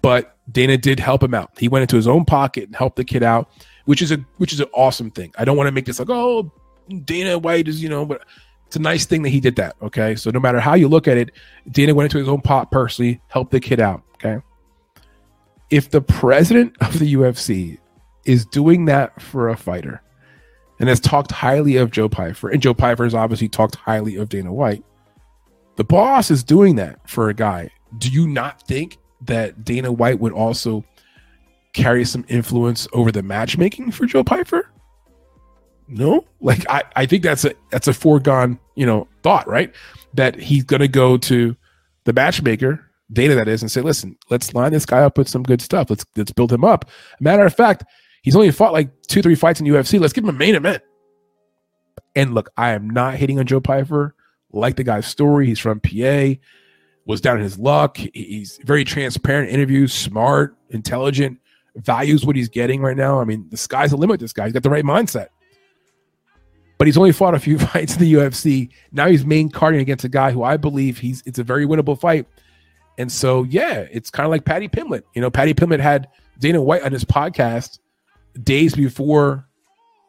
[0.00, 1.50] But Dana did help him out.
[1.58, 3.50] He went into his own pocket and helped the kid out,
[3.86, 5.32] which is a which is an awesome thing.
[5.38, 6.52] I don't want to make this like, oh,
[7.04, 8.22] Dana White is, you know, but
[8.66, 9.76] it's a nice thing that he did that.
[9.80, 10.14] Okay.
[10.16, 11.30] So no matter how you look at it,
[11.70, 14.02] Dana went into his own pot personally, helped the kid out.
[14.14, 14.42] Okay.
[15.70, 17.78] If the president of the UFC
[18.26, 20.02] is doing that for a fighter
[20.80, 24.28] and has talked highly of Joe Pyfer, and Joe Pyfer has obviously talked highly of
[24.28, 24.84] Dana White,
[25.76, 27.70] the boss is doing that for a guy.
[27.98, 30.84] Do you not think that Dana White would also
[31.72, 34.68] carry some influence over the matchmaking for Joe Pyfer?
[35.86, 39.74] No, like I, I think that's a that's a foregone, you know, thought, right?
[40.14, 41.54] That he's gonna go to
[42.04, 45.42] the matchmaker, Dana that is, and say, listen, let's line this guy up with some
[45.42, 45.90] good stuff.
[45.90, 46.90] Let's let's build him up.
[47.20, 47.84] Matter of fact,
[48.24, 50.00] he's only fought like two, three fights in UFC.
[50.00, 50.82] Let's give him a main event.
[52.16, 54.16] And look, I am not hating on Joe Pyfer.
[54.52, 55.46] Like the guy's story.
[55.46, 56.34] He's from PA,
[57.06, 57.96] was down in his luck.
[57.96, 61.38] He's very transparent, interviews, smart, intelligent,
[61.76, 63.20] values what he's getting right now.
[63.20, 64.20] I mean, the sky's the limit.
[64.20, 65.28] This guy, he's got the right mindset
[66.78, 68.70] but he's only fought a few fights in the UFC.
[68.92, 71.98] Now he's main carding against a guy who I believe he's it's a very winnable
[71.98, 72.26] fight.
[72.98, 75.02] And so yeah, it's kind of like Paddy Pimblett.
[75.14, 77.78] You know, Paddy Pimblett had Dana White on his podcast
[78.42, 79.46] days before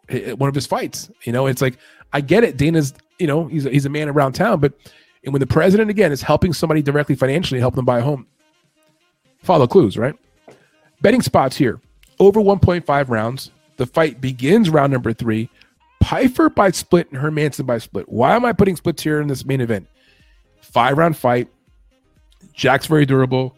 [0.09, 1.09] eh, eh, one of his fights.
[1.23, 1.77] You know, it's like
[2.13, 2.57] I get it.
[2.57, 4.73] Dana's you know he's a, he's a man around town, but
[5.23, 8.27] and when the president again is helping somebody directly financially, help them buy a home.
[9.41, 10.15] Follow clues, right?
[11.01, 11.79] Betting spots here
[12.19, 13.51] over 1.5 rounds.
[13.77, 15.49] The fight begins round number three
[15.99, 18.07] Pyfer by split and Hermansson by split.
[18.07, 19.87] Why am I putting splits here in this main event?
[20.61, 21.47] Five round fight.
[22.53, 23.55] Jack's very durable.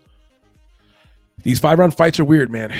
[1.43, 2.73] These five round fights are weird, man.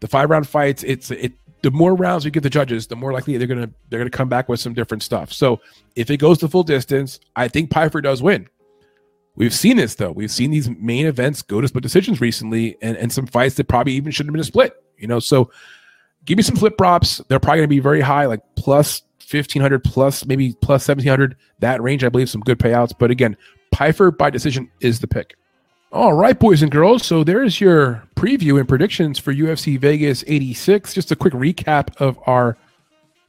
[0.00, 1.32] The five round fights, it's it.
[1.62, 4.28] The more rounds you give the judges, the more likely they're gonna they're gonna come
[4.28, 5.32] back with some different stuff.
[5.32, 5.60] So
[5.94, 8.48] if it goes to full distance, I think Pyfer does win.
[9.36, 10.12] We've seen this though.
[10.12, 13.68] We've seen these main events go to split decisions recently, and and some fights that
[13.68, 14.74] probably even shouldn't have been a split.
[14.96, 15.50] You know, so
[16.24, 17.20] give me some flip props.
[17.28, 22.02] They're probably to be very high, like plus 1500 plus maybe plus 1700 that range
[22.02, 23.36] i believe some good payouts but again
[23.70, 25.36] Pyfer by decision is the pick
[25.92, 30.94] all right boys and girls so there's your preview and predictions for ufc vegas 86
[30.94, 32.56] just a quick recap of our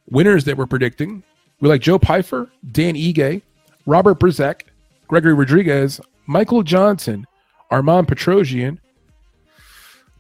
[0.10, 1.24] winners that we're predicting
[1.60, 3.42] we like joe Pyfer, dan ige
[3.86, 4.64] robert Brzezinski,
[5.08, 7.26] gregory rodriguez michael johnson
[7.72, 8.78] armen petrosyan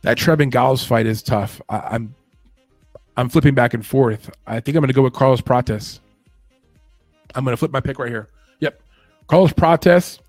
[0.01, 1.61] that Trevin Giles fight is tough.
[1.69, 2.15] I, am
[3.17, 4.31] I'm flipping back and forth.
[4.47, 5.99] I think I'm going to go with Carlos Prates.
[7.35, 8.29] I'm going to flip my pick right here.
[8.59, 8.81] Yep.
[9.27, 10.19] Carlos Prates,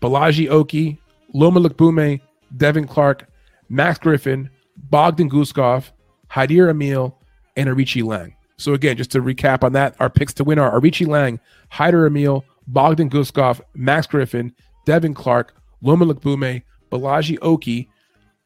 [0.00, 1.00] Bolaji Oki,
[1.34, 2.20] Loma Lookboonmee,
[2.56, 3.28] Devin Clark,
[3.68, 5.90] Max Griffin, Bogdan Guskov,
[6.28, 7.14] Hyder Amil,
[7.56, 8.34] and Aoriqileng.
[8.58, 11.40] So again, just to recap on that, our picks to win are Aoriqi Lang,
[11.70, 14.54] Hyder Amil, Bogdan Guskov, Max Griffin,
[14.86, 17.88] Devin Clark, Loma Lookboonmee, Bolaji Oki,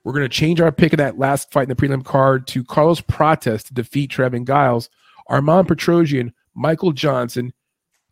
[0.03, 2.65] we're going to change our pick in that last fight in the prelim card to
[2.65, 4.89] Carlos Prates to defeat Trevin Giles,
[5.29, 7.53] Armen Petrosyan, Michael Johnson,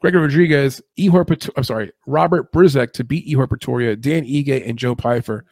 [0.00, 4.78] Gregor Rodriguez, Ihor Pat- I'm sorry, Robert Brzezinski to beat Ihor Potieria, Dan Ige, and
[4.78, 5.44] Joe Pyfer.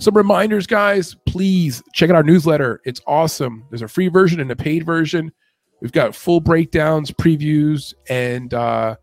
[0.00, 1.16] Some reminders, guys.
[1.26, 2.80] Please check out our newsletter.
[2.84, 3.64] It's awesome.
[3.70, 5.32] There's a free version and a paid version.
[5.80, 8.96] We've got full breakdowns, previews, and uh,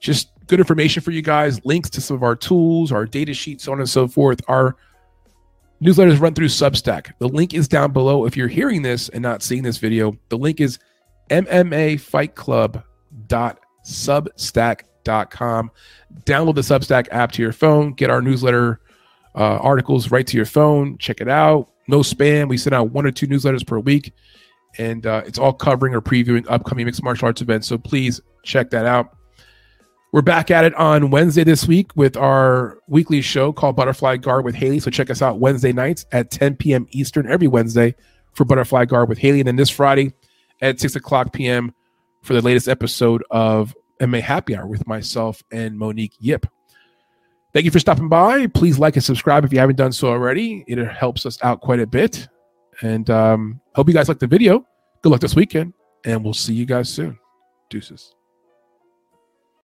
[0.00, 1.64] just good information for you guys.
[1.64, 4.40] Links to some of our tools, our data sheets, so on and so forth.
[4.48, 4.76] Our
[5.82, 7.12] Newsletters run through Substack.
[7.18, 8.24] The link is down below.
[8.24, 10.78] If you're hearing this and not seeing this video, the link is
[13.86, 15.70] mmafightclub.substack.com.
[16.24, 17.92] Download the Substack app to your phone.
[17.92, 18.80] Get our newsletter
[19.34, 20.98] uh, articles right to your phone.
[20.98, 21.70] Check it out.
[21.88, 22.48] No spam.
[22.48, 24.12] We send out one or two newsletters per week,
[24.78, 27.68] and uh, it's all covering or previewing upcoming mixed martial arts events.
[27.68, 29.12] So please check that out.
[30.12, 34.44] We're back at it on Wednesday this week with our weekly show called Butterfly Guard
[34.44, 34.80] with Haley.
[34.80, 36.86] So check us out Wednesday nights at 10 p.m.
[36.90, 37.94] Eastern every Wednesday
[38.32, 39.40] for Butterfly Guard with Haley.
[39.40, 40.12] And then this Friday
[40.62, 41.74] at 6 o'clock p.m.
[42.26, 46.46] for the latest episode of MMA Happy Hour with myself and Monique Yip.
[47.52, 48.48] Thank you for stopping by.
[48.48, 50.64] Please like and subscribe if you haven't done so already.
[50.66, 52.28] It helps us out quite a bit.
[52.82, 54.66] And um, hope you guys like the video.
[55.02, 55.72] Good luck this weekend,
[56.04, 57.18] and we'll see you guys soon.
[57.70, 58.14] Deuces.